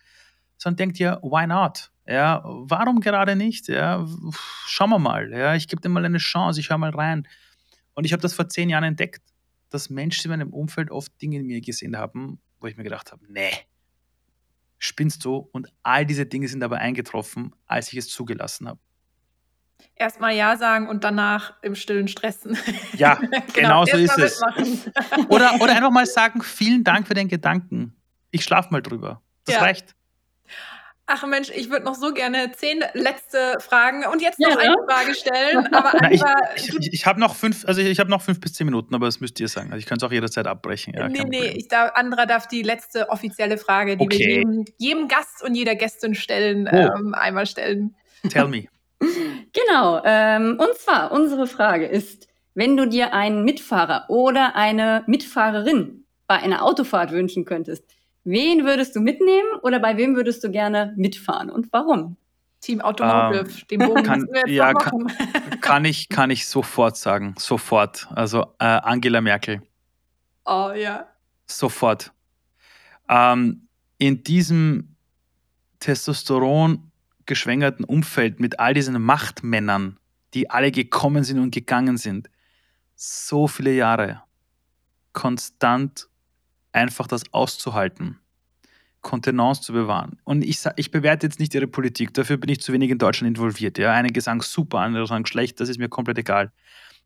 sondern 0.58 0.78
denk 0.78 0.93
dir, 0.95 1.19
why 1.21 1.47
not? 1.47 1.91
Ja, 2.08 2.41
warum 2.46 3.00
gerade 3.00 3.36
nicht? 3.36 3.68
Ja, 3.68 4.06
schauen 4.68 4.91
wir 4.91 5.00
mal. 5.00 5.32
Ja, 5.32 5.56
ich 5.56 5.68
gebe 5.68 5.82
dir 5.82 5.89
mal 5.89 6.06
eine 6.06 6.20
Chance, 6.20 6.60
ich 6.60 6.70
höre 6.70 6.78
mal 6.78 6.91
rein. 6.91 7.28
Und 7.96 8.06
ich 8.06 8.13
habe 8.13 8.22
das 8.22 8.34
vor 8.34 8.48
zehn 8.48 8.70
Jahren 8.70 8.84
entdeckt, 8.84 9.24
dass 9.70 9.89
Menschen 9.89 10.32
in 10.32 10.38
meinem 10.38 10.54
Umfeld 10.54 10.91
oft 10.91 11.20
Dinge 11.22 11.38
in 11.38 11.48
mir 11.48 11.62
gesehen 11.62 11.98
haben, 11.98 12.39
wo 12.60 12.68
ich 12.68 12.78
mir 12.78 12.84
gedacht 12.84 13.12
habe, 13.12 13.24
nee, 13.28 13.52
spinnst 14.78 15.26
du? 15.26 15.50
Und 15.52 15.68
all 15.84 16.06
diese 16.06 16.26
Dinge 16.26 16.48
sind 16.48 16.63
aber 16.63 16.78
eingetroffen, 16.78 17.56
als 17.65 17.91
ich 17.91 18.00
es 18.00 18.10
zugelassen 18.10 18.68
habe. 18.68 18.80
Erstmal 19.96 20.36
Ja 20.36 20.58
sagen 20.58 20.88
und 20.88 21.04
danach 21.04 21.62
im 21.62 21.76
Stillen 21.76 22.08
stressen. 22.08 22.58
Ja, 22.98 23.15
genau, 23.15 23.41
genau 23.54 23.86
so 23.86 23.98
ist 23.98 24.18
es. 24.18 24.41
Oder, 25.30 25.56
oder 25.60 25.76
einfach 25.76 25.91
mal 25.91 26.06
sagen, 26.06 26.41
vielen 26.41 26.84
Dank 26.84 27.08
für 27.08 27.13
den 27.13 27.28
Gedanken. 27.28 27.96
Ich 28.32 28.44
schlafe 28.44 28.70
mal 28.72 28.82
drüber. 28.82 29.22
Das 29.46 29.56
ja. 29.56 29.62
reicht. 29.62 29.96
Ach 31.08 31.24
Mensch, 31.28 31.52
ich 31.56 31.70
würde 31.70 31.86
noch 31.86 31.94
so 31.94 32.13
gerne 32.13 32.52
zehn 32.54 32.84
letzte 32.94 33.58
Fragen 33.60 34.06
und 34.12 34.24
jetzt 34.24 34.39
noch 34.39 34.50
ja, 34.50 34.58
eine 34.58 34.72
ne? 34.72 34.78
Frage 34.88 35.13
stellen. 35.13 35.74
Aber 35.74 35.91
Na, 36.02 36.12
ich 36.12 36.22
ich, 36.56 36.76
ich, 36.80 36.94
ich 36.94 37.06
habe 37.06 37.20
noch 37.20 37.36
fünf, 37.36 37.63
also 37.68 37.80
ich 37.80 38.00
habe 38.00 38.10
noch 38.10 38.24
fünf 38.24 38.39
bis 38.39 38.54
zehn 38.54 38.65
Minuten, 38.65 38.96
aber 38.96 39.06
das 39.06 39.20
müsst 39.20 39.39
ihr 39.39 39.48
sagen. 39.48 39.72
Also 39.72 39.80
ich 39.80 39.86
kann 39.86 39.98
es 39.98 40.04
auch 40.04 40.12
jederzeit 40.12 40.48
abbrechen. 40.48 40.96
Ja, 40.96 41.08
nee, 41.08 41.24
nee, 41.24 41.46
ich 41.50 41.68
darf, 41.68 41.91
Andra 41.94 42.26
darf 42.26 42.48
die 42.48 42.63
letzte 42.63 43.10
offizielle 43.10 43.60
Frage, 43.60 43.98
die 43.98 44.04
okay. 44.04 44.18
wir 44.18 44.28
jedem, 44.38 44.65
jedem, 44.78 45.08
Gast 45.08 45.44
und 45.44 45.54
jeder 45.54 45.76
Gästin 45.76 46.15
stellen, 46.15 46.68
oh. 46.72 46.76
ähm, 46.76 47.13
einmal 47.13 47.46
stellen. 47.46 47.96
Tell 48.30 48.48
me. 48.48 48.65
genau. 49.54 50.02
Ähm, 50.04 50.58
und 50.60 50.76
zwar, 50.76 51.12
unsere 51.12 51.46
Frage 51.46 51.86
ist, 51.86 52.28
wenn 52.56 52.78
du 52.78 52.88
dir 52.88 53.13
einen 53.13 53.44
Mitfahrer 53.44 54.06
oder 54.08 54.56
eine 54.56 55.04
Mitfahrerin 55.06 56.06
bei 56.26 56.38
einer 56.38 56.63
Autofahrt 56.63 57.12
wünschen 57.12 57.46
könntest, 57.46 57.84
Wen 58.26 58.66
würdest 58.66 58.96
du 58.96 59.00
mitnehmen 59.00 59.48
oder 59.62 59.80
bei 59.80 59.98
wem 59.98 60.16
würdest 60.16 60.44
du 60.44 60.50
gerne 60.50 60.94
mitfahren 60.98 61.50
und 61.52 61.72
warum? 61.72 62.18
Team 62.60 62.82
Automotive, 62.82 63.48
ähm, 63.48 63.68
den 63.70 63.80
Bogen 63.88 64.04
kann, 64.04 64.28
ja, 64.48 64.74
kann, 64.74 65.12
kann, 65.62 65.86
ich, 65.86 66.10
kann 66.10 66.32
ich 66.32 66.48
sofort 66.48 66.98
sagen. 66.98 67.36
Sofort. 67.38 68.08
Also 68.16 68.56
äh, 68.58 68.66
Angela 68.66 69.22
Merkel. 69.22 69.62
Oh 70.44 70.72
ja. 70.76 71.08
Sofort. 71.46 72.12
Ähm, 73.08 73.68
in 74.00 74.24
diesem 74.24 74.96
Testosteron 75.80 76.92
geschwängerten 77.28 77.86
Umfeld 77.86 78.40
mit 78.40 78.60
all 78.60 78.74
diesen 78.74 79.00
Machtmännern, 79.00 80.00
die 80.34 80.50
alle 80.50 80.72
gekommen 80.72 81.24
sind 81.24 81.38
und 81.38 81.54
gegangen 81.54 81.98
sind, 81.98 82.32
so 82.96 83.48
viele 83.48 83.74
Jahre 83.74 84.24
konstant 85.14 86.10
einfach 86.76 87.08
das 87.08 87.24
auszuhalten, 87.34 88.20
Kontenance 89.02 89.62
zu 89.62 89.74
bewahren. 89.74 90.20
Und 90.24 90.44
ich, 90.44 90.60
ich 90.76 90.92
bewerte 90.92 91.28
jetzt 91.28 91.40
nicht 91.40 91.54
ihre 91.54 91.68
Politik, 91.68 92.14
dafür 92.14 92.38
bin 92.38 92.50
ich 92.50 92.62
zu 92.62 92.74
wenig 92.74 92.90
in 92.90 92.98
Deutschland 92.98 93.38
involviert. 93.38 93.78
Ja? 93.78 93.94
Einige 93.94 94.22
sagen 94.22 94.42
super, 94.42 94.80
andere 94.80 95.08
sagen 95.08 95.26
schlecht, 95.26 95.60
das 95.60 95.70
ist 95.70 95.80
mir 95.80 95.90
komplett 95.90 96.18
egal. 96.18 96.52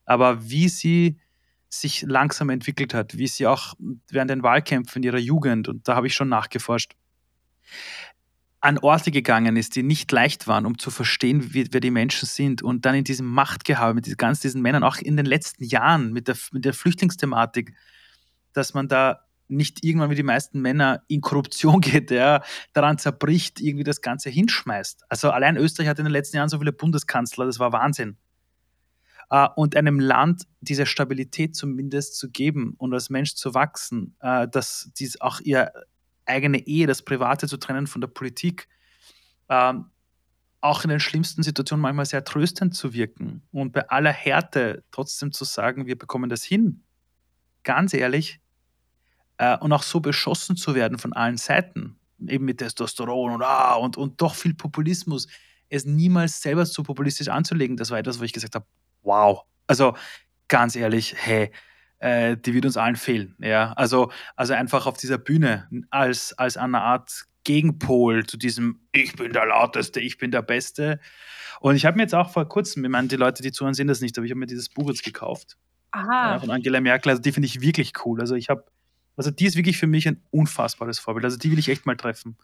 Aber 0.05 0.49
wie 0.49 0.69
sie 0.69 1.19
sich 1.69 2.01
langsam 2.01 2.49
entwickelt 2.49 2.93
hat, 2.93 3.17
wie 3.17 3.27
sie 3.27 3.45
auch 3.45 3.75
während 4.10 4.32
den 4.32 4.43
Wahlkämpfen 4.43 5.03
ihrer 5.03 5.19
Jugend, 5.19 5.67
und 5.67 5.88
da 5.88 5.95
habe 5.95 6.08
ich 6.08 6.15
schon 6.15 6.29
nachgeforscht, 6.29 6.93
an 8.62 8.77
Orte 8.79 9.12
gegangen 9.12 9.55
ist, 9.55 9.75
die 9.75 9.84
nicht 9.84 10.12
leicht 10.12 10.47
waren, 10.47 10.65
um 10.65 10.77
zu 10.77 10.91
verstehen, 10.91 11.53
wie, 11.53 11.67
wer 11.71 11.79
die 11.79 11.91
Menschen 11.91 12.25
sind. 12.25 12.62
Und 12.62 12.86
dann 12.86 12.95
in 12.95 13.03
diesem 13.03 13.27
Machtgehabe 13.27 13.93
mit 13.93 14.17
ganz 14.17 14.41
diesen 14.41 14.62
Männern, 14.62 14.84
auch 14.84 14.97
in 14.97 15.15
den 15.15 15.25
letzten 15.25 15.63
Jahren 15.63 16.12
mit 16.12 16.27
der, 16.27 16.36
mit 16.51 16.65
der 16.65 16.73
Flüchtlingsthematik, 16.73 17.73
dass 18.51 18.73
man 18.73 18.88
da 18.88 19.28
nicht 19.49 19.83
irgendwann 19.83 20.09
wie 20.09 20.15
die 20.15 20.23
meisten 20.23 20.62
Männer 20.62 21.03
in 21.07 21.21
Korruption 21.21 21.81
geht, 21.81 22.09
der 22.09 22.43
daran 22.73 22.97
zerbricht, 22.97 23.59
irgendwie 23.59 23.83
das 23.83 24.01
Ganze 24.01 24.29
hinschmeißt. 24.29 25.03
Also 25.09 25.31
allein 25.31 25.57
Österreich 25.57 25.89
hat 25.89 25.99
in 25.99 26.05
den 26.05 26.13
letzten 26.13 26.38
Jahren 26.38 26.49
so 26.49 26.59
viele 26.59 26.73
Bundeskanzler, 26.73 27.45
das 27.45 27.59
war 27.59 27.73
Wahnsinn. 27.73 28.17
Äh, 29.29 29.47
und 29.55 29.75
einem 29.75 29.99
Land 29.99 30.47
diese 30.62 30.85
Stabilität 30.85 31.55
zumindest 31.55 32.17
zu 32.17 32.29
geben 32.29 32.75
und 32.77 32.93
als 32.93 33.09
Mensch 33.09 33.35
zu 33.35 33.53
wachsen, 33.53 34.15
äh, 34.21 34.47
dass 34.47 34.91
dies 34.97 35.21
auch 35.21 35.39
ihr 35.41 35.71
eigene 36.25 36.59
Ehe, 36.67 36.88
das 36.88 37.01
Private 37.01 37.47
zu 37.47 37.57
trennen 37.57 37.88
von 37.88 38.01
der 38.01 38.07
Politik, 38.07 38.67
ähm, 39.49 39.85
auch 40.62 40.83
in 40.83 40.89
den 40.89 40.99
schlimmsten 40.99 41.41
Situationen 41.41 41.81
manchmal 41.81 42.05
sehr 42.05 42.23
tröstend 42.23 42.75
zu 42.75 42.93
wirken 42.93 43.43
und 43.51 43.71
bei 43.71 43.89
aller 43.89 44.12
Härte 44.12 44.83
trotzdem 44.91 45.31
zu 45.31 45.45
sagen, 45.45 45.85
wir 45.85 45.97
bekommen 45.97 46.29
das 46.29 46.43
hin. 46.43 46.83
Ganz 47.63 47.93
ehrlich, 47.93 48.41
äh, 49.39 49.58
und 49.58 49.73
auch 49.73 49.84
so 49.84 49.99
beschossen 50.02 50.56
zu 50.56 50.75
werden 50.75 50.99
von 50.99 51.13
allen 51.13 51.38
Seiten, 51.38 51.97
eben 52.28 52.45
mit 52.45 52.60
Testosteron 52.60 53.34
und, 53.34 53.41
ah, 53.41 53.73
und, 53.75 53.97
und 53.97 54.21
doch 54.21 54.36
viel 54.36 54.54
Populismus, 54.54 55.28
es 55.69 55.86
niemals 55.86 56.41
selber 56.41 56.65
so 56.65 56.84
populistisch 56.84 57.30
anzulegen, 57.30 57.78
das 57.78 57.89
war 57.89 57.97
etwas, 57.97 58.19
wo 58.19 58.23
ich 58.23 58.34
gesagt 58.34 58.56
habe, 58.56 58.65
wow. 59.02 59.43
Also 59.65 59.95
ganz 60.47 60.75
ehrlich, 60.75 61.15
hey, 61.17 61.52
äh, 61.99 62.36
die 62.38 62.54
wird 62.54 62.65
uns 62.65 62.75
allen 62.75 62.95
fehlen. 62.95 63.36
Ja? 63.39 63.73
Also, 63.73 64.12
also 64.36 64.54
einfach 64.54 64.86
auf 64.86 64.97
dieser 64.97 65.17
Bühne 65.17 65.69
als, 65.89 66.34
als 66.38 66.58
eine 66.58 66.82
Art 66.82 67.25
Gegenpol 67.45 68.25
zu 68.25 68.38
diesem 68.38 68.82
Ich 68.91 69.15
bin 69.15 69.32
der 69.32 69.45
Lauteste, 69.45 70.02
ich 70.02 70.17
bin 70.17 70.32
der 70.32 70.41
Beste. 70.41 70.99
Und 71.62 71.75
ich 71.75 71.86
habe 71.86 71.97
mir 71.97 72.04
jetzt 72.04 72.15
auch 72.15 72.32
vor 72.32 72.47
kurzem, 72.47 72.84
ich 72.84 72.91
meine, 72.91 73.08
die 73.08 73.15
Leute, 73.15 73.41
die 73.41 73.52
zuhören, 73.52 73.73
sehen 73.73 73.88
das 73.88 74.02
nicht, 74.02 74.17
aber 74.17 74.25
ich 74.25 74.32
habe 74.32 74.39
mir 74.39 74.47
dieses 74.47 74.69
Buch 74.69 74.89
jetzt 74.89 75.04
gekauft. 75.04 75.58
Aha. 75.91 76.34
Ja, 76.34 76.39
von 76.39 76.52
Angela 76.52 76.82
Merkel. 76.82 77.12
Also 77.12 77.21
die 77.21 77.32
finde 77.32 77.47
ich 77.47 77.62
wirklich 77.62 77.93
cool. 78.06 78.19
Also 78.19 78.36
ich 78.36 78.49
habe 78.49 78.65
also 79.19 79.32
die 79.32 79.45
ist 79.45 79.58
wirklich 79.58 79.77
für 79.77 79.86
mich 79.86 80.08
ein 80.08 80.23
unfassbares 80.32 80.97
Vorbild. 80.97 81.25
Also 81.25 81.38
die 81.38 81.51
will 81.51 81.60
ich 81.60 81.67
echt 81.67 81.86
mal 81.86 81.97
treffen. 81.97 82.38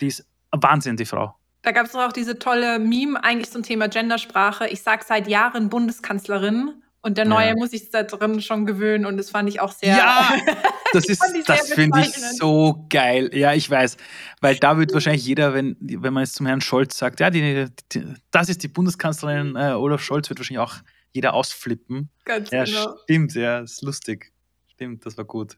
Die 0.00 0.06
ist 0.06 0.24
Wahnsinn, 0.52 0.96
die 0.96 1.04
Frau. 1.04 1.34
Da 1.62 1.72
gab 1.72 1.86
es 1.86 1.94
auch 1.96 2.12
diese 2.12 2.38
tolle 2.38 2.78
Meme 2.78 3.22
eigentlich 3.22 3.50
zum 3.50 3.64
Thema 3.64 3.88
Gendersprache. 3.88 4.68
Ich 4.68 4.82
sage 4.82 5.04
seit 5.04 5.26
Jahren 5.26 5.68
Bundeskanzlerin 5.68 6.82
und 7.02 7.18
der 7.18 7.24
Neue 7.24 7.48
ja. 7.48 7.54
muss 7.56 7.72
sich 7.72 7.90
da 7.90 8.04
drin 8.04 8.40
schon 8.42 8.64
gewöhnen 8.64 9.06
und 9.06 9.16
das 9.16 9.30
fand 9.30 9.48
ich 9.48 9.60
auch 9.60 9.72
sehr. 9.72 9.96
Ja, 9.96 10.36
das 10.92 11.06
ist, 11.06 11.20
das 11.46 11.72
finde 11.72 12.00
ich 12.00 12.14
so 12.14 12.86
geil. 12.88 13.30
Ja, 13.32 13.52
ich 13.52 13.68
weiß, 13.68 13.96
weil 14.40 14.54
da 14.56 14.78
wird 14.78 14.94
wahrscheinlich 14.94 15.26
jeder, 15.26 15.52
wenn, 15.52 15.76
wenn 15.80 16.12
man 16.12 16.22
jetzt 16.22 16.36
zum 16.36 16.46
Herrn 16.46 16.60
Scholz 16.60 16.96
sagt, 16.96 17.18
ja, 17.18 17.30
die, 17.30 17.66
die, 17.92 18.04
das 18.30 18.48
ist 18.48 18.62
die 18.62 18.68
Bundeskanzlerin 18.68 19.56
äh, 19.56 19.72
Olaf 19.72 20.00
Scholz, 20.00 20.30
wird 20.30 20.38
wahrscheinlich 20.38 20.60
auch 20.60 20.76
jeder 21.12 21.34
ausflippen. 21.34 22.08
Ganz 22.24 22.50
ja, 22.52 22.62
genau. 22.62 22.96
Stimmt, 23.02 23.34
ja, 23.34 23.58
ist 23.58 23.82
lustig. 23.82 24.32
Stimmt, 24.68 25.04
das 25.04 25.16
war 25.18 25.24
gut. 25.24 25.56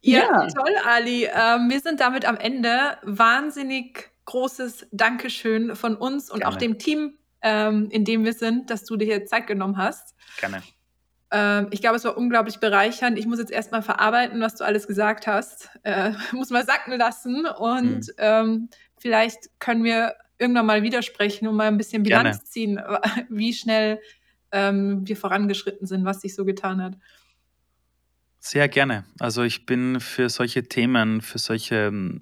Ja, 0.00 0.18
ja. 0.20 0.46
toll, 0.48 0.74
Ali. 0.84 1.24
Ähm, 1.24 1.70
wir 1.70 1.80
sind 1.80 2.00
damit 2.00 2.24
am 2.24 2.36
Ende. 2.36 2.98
Wahnsinnig 3.02 4.10
großes 4.24 4.88
Dankeschön 4.90 5.76
von 5.76 5.96
uns 5.96 6.30
und 6.30 6.40
Gerne. 6.40 6.54
auch 6.54 6.58
dem 6.58 6.78
Team, 6.78 7.18
ähm, 7.40 7.88
in 7.90 8.04
dem 8.04 8.24
wir 8.24 8.32
sind, 8.32 8.70
dass 8.70 8.84
du 8.84 8.96
dir 8.96 9.04
hier 9.04 9.26
Zeit 9.26 9.46
genommen 9.46 9.76
hast. 9.76 10.14
Gerne. 10.40 10.62
Ähm, 11.30 11.68
ich 11.70 11.80
glaube, 11.80 11.96
es 11.96 12.04
war 12.04 12.16
unglaublich 12.16 12.58
bereichernd. 12.58 13.18
Ich 13.18 13.26
muss 13.26 13.38
jetzt 13.38 13.50
erstmal 13.50 13.82
verarbeiten, 13.82 14.40
was 14.40 14.56
du 14.56 14.64
alles 14.64 14.86
gesagt 14.86 15.26
hast. 15.26 15.70
Äh, 15.82 16.12
muss 16.32 16.50
mal 16.50 16.64
sacken 16.64 16.96
lassen 16.96 17.46
und 17.46 18.08
mhm. 18.08 18.14
ähm, 18.18 18.68
vielleicht 18.98 19.58
können 19.58 19.82
wir 19.82 20.14
irgendwann 20.38 20.66
mal 20.66 20.82
widersprechen 20.82 21.46
und 21.48 21.56
mal 21.56 21.68
ein 21.68 21.78
bisschen 21.78 22.02
Bilanz 22.02 22.38
Gerne. 22.38 22.44
ziehen, 22.44 22.80
wie 23.28 23.54
schnell 23.54 24.00
ähm, 24.50 25.06
wir 25.06 25.16
vorangeschritten 25.16 25.86
sind, 25.86 26.04
was 26.04 26.20
sich 26.20 26.34
so 26.34 26.44
getan 26.44 26.82
hat. 26.82 26.94
Sehr 28.44 28.68
gerne. 28.68 29.04
Also 29.20 29.44
ich 29.44 29.66
bin 29.66 30.00
für 30.00 30.28
solche 30.28 30.64
Themen, 30.64 31.20
für 31.20 31.38
solche 31.38 31.76
ähm, 31.76 32.20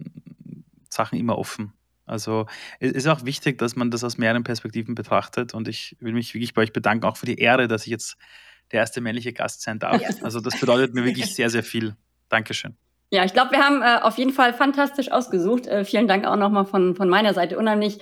Sachen 0.90 1.18
immer 1.18 1.38
offen. 1.38 1.72
Also 2.04 2.44
es 2.78 2.92
ist 2.92 3.06
auch 3.06 3.24
wichtig, 3.24 3.56
dass 3.56 3.74
man 3.74 3.90
das 3.90 4.04
aus 4.04 4.18
mehreren 4.18 4.44
Perspektiven 4.44 4.94
betrachtet 4.94 5.54
und 5.54 5.66
ich 5.66 5.96
will 5.98 6.12
mich 6.12 6.34
wirklich 6.34 6.52
bei 6.52 6.60
euch 6.60 6.74
bedanken, 6.74 7.06
auch 7.06 7.16
für 7.16 7.24
die 7.24 7.38
Ehre, 7.38 7.68
dass 7.68 7.84
ich 7.84 7.90
jetzt 7.90 8.18
der 8.70 8.80
erste 8.80 9.00
männliche 9.00 9.32
Gast 9.32 9.62
sein 9.62 9.78
darf. 9.78 10.02
Also 10.22 10.40
das 10.40 10.60
bedeutet 10.60 10.92
mir 10.92 11.04
wirklich 11.06 11.34
sehr, 11.34 11.48
sehr 11.48 11.62
viel. 11.62 11.96
Dankeschön. 12.28 12.76
Ja, 13.08 13.24
ich 13.24 13.32
glaube, 13.32 13.52
wir 13.52 13.64
haben 13.64 13.80
äh, 13.80 14.02
auf 14.02 14.18
jeden 14.18 14.34
Fall 14.34 14.52
fantastisch 14.52 15.10
ausgesucht. 15.10 15.66
Äh, 15.68 15.86
vielen 15.86 16.06
Dank 16.06 16.26
auch 16.26 16.36
nochmal 16.36 16.66
von, 16.66 16.96
von 16.96 17.08
meiner 17.08 17.32
Seite. 17.32 17.56
Unheimlich, 17.56 17.98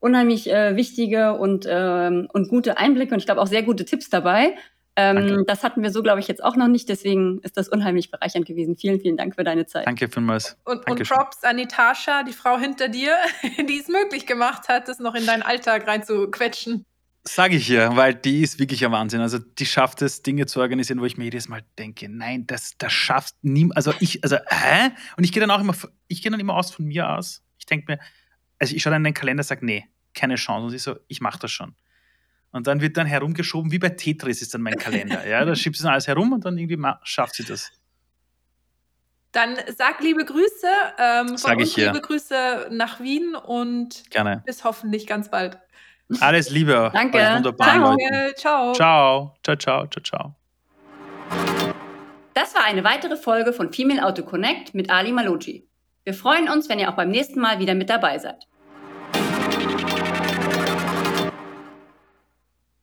unheimlich 0.00 0.50
äh, 0.50 0.74
wichtige 0.74 1.34
und, 1.34 1.64
ähm, 1.70 2.28
und 2.32 2.48
gute 2.48 2.76
Einblicke 2.76 3.14
und 3.14 3.20
ich 3.20 3.26
glaube 3.26 3.40
auch 3.40 3.46
sehr 3.46 3.62
gute 3.62 3.84
Tipps 3.84 4.10
dabei. 4.10 4.56
Ähm, 4.98 5.44
das 5.46 5.62
hatten 5.62 5.82
wir 5.82 5.90
so, 5.90 6.02
glaube 6.02 6.20
ich, 6.20 6.28
jetzt 6.28 6.42
auch 6.42 6.56
noch 6.56 6.68
nicht. 6.68 6.88
Deswegen 6.88 7.40
ist 7.40 7.58
das 7.58 7.68
unheimlich 7.68 8.10
bereichernd 8.10 8.46
gewesen. 8.46 8.76
Vielen, 8.76 8.98
vielen 8.98 9.18
Dank 9.18 9.34
für 9.34 9.44
deine 9.44 9.66
Zeit. 9.66 9.86
Danke 9.86 10.08
vielmals. 10.08 10.56
Und, 10.64 10.88
und 10.90 11.06
Props 11.06 11.44
an 11.44 11.58
die 11.58 11.66
Tascha, 11.66 12.22
die 12.22 12.32
Frau 12.32 12.58
hinter 12.58 12.88
dir, 12.88 13.14
die 13.68 13.78
es 13.78 13.88
möglich 13.88 14.26
gemacht 14.26 14.68
hat, 14.68 14.88
das 14.88 14.98
noch 14.98 15.14
in 15.14 15.26
deinen 15.26 15.42
Alltag 15.42 15.86
reinzuquetschen. 15.86 16.86
Sage 17.28 17.56
ich 17.56 17.66
hier, 17.66 17.90
weil 17.96 18.14
die 18.14 18.40
ist 18.42 18.58
wirklich 18.58 18.84
ein 18.84 18.92
Wahnsinn. 18.92 19.20
Also 19.20 19.38
die 19.38 19.66
schafft 19.66 20.00
es, 20.00 20.22
Dinge 20.22 20.46
zu 20.46 20.60
organisieren, 20.60 21.00
wo 21.00 21.04
ich 21.04 21.18
mir 21.18 21.24
jedes 21.24 21.48
Mal 21.48 21.62
denke, 21.76 22.08
nein, 22.08 22.46
das, 22.46 22.78
das 22.78 22.92
schafft 22.92 23.34
niemand. 23.42 23.76
Also 23.76 23.92
ich, 24.00 24.22
also, 24.22 24.36
hä? 24.48 24.90
Und 25.16 25.24
ich 25.24 25.32
gehe 25.32 25.40
dann 25.40 25.50
auch 25.50 25.60
immer, 25.60 25.74
ich 26.06 26.22
gehe 26.22 26.30
dann 26.30 26.40
immer 26.40 26.54
aus 26.54 26.70
von 26.70 26.86
mir 26.86 27.10
aus. 27.10 27.42
Ich 27.58 27.66
denke 27.66 27.92
mir, 27.92 27.98
also 28.58 28.74
ich 28.74 28.82
schaue 28.82 28.92
dann 28.92 29.00
in 29.00 29.06
den 29.06 29.14
Kalender 29.14 29.40
und 29.42 29.46
sage, 29.46 29.66
nee, 29.66 29.84
keine 30.14 30.36
Chance. 30.36 30.68
Und 30.68 30.74
ich 30.74 30.82
so, 30.82 30.96
ich 31.08 31.20
mache 31.20 31.40
das 31.40 31.50
schon. 31.50 31.74
Und 32.52 32.66
dann 32.66 32.80
wird 32.80 32.96
dann 32.96 33.06
herumgeschoben, 33.06 33.70
wie 33.70 33.78
bei 33.78 33.90
Tetris 33.90 34.40
ist 34.40 34.54
dann 34.54 34.62
mein 34.62 34.76
Kalender. 34.76 35.26
Ja, 35.26 35.44
da 35.44 35.54
schiebt 35.54 35.76
sie 35.76 35.82
dann 35.82 35.92
alles 35.92 36.06
herum 36.06 36.32
und 36.32 36.44
dann 36.44 36.56
irgendwie 36.56 36.78
schafft 37.02 37.34
sie 37.34 37.44
das. 37.44 37.70
Dann 39.32 39.56
sag 39.76 40.00
liebe 40.00 40.24
Grüße. 40.24 40.66
Ähm, 40.98 41.36
sag 41.36 41.60
ich 41.60 41.74
hier. 41.74 41.92
Liebe 41.92 42.00
Grüße 42.00 42.68
nach 42.70 43.00
Wien 43.00 43.34
und 43.34 44.08
Gerne. 44.10 44.42
bis 44.46 44.64
hoffentlich 44.64 45.06
ganz 45.06 45.30
bald. 45.30 45.58
Alles 46.20 46.50
Liebe. 46.50 46.90
Danke. 46.94 47.18
Danke. 47.18 48.34
Ciao. 48.36 48.72
Ciao. 48.72 49.34
Ciao, 49.42 49.56
ciao, 49.56 49.86
ciao, 49.88 50.02
ciao. 50.02 50.36
Das 52.32 52.54
war 52.54 52.64
eine 52.64 52.84
weitere 52.84 53.16
Folge 53.16 53.52
von 53.52 53.72
Female 53.72 54.04
Auto 54.04 54.22
Connect 54.22 54.74
mit 54.74 54.88
Ali 54.90 55.12
Maloji. 55.12 55.68
Wir 56.04 56.14
freuen 56.14 56.48
uns, 56.48 56.68
wenn 56.68 56.78
ihr 56.78 56.88
auch 56.88 56.96
beim 56.96 57.10
nächsten 57.10 57.40
Mal 57.40 57.58
wieder 57.58 57.74
mit 57.74 57.90
dabei 57.90 58.18
seid. 58.18 58.46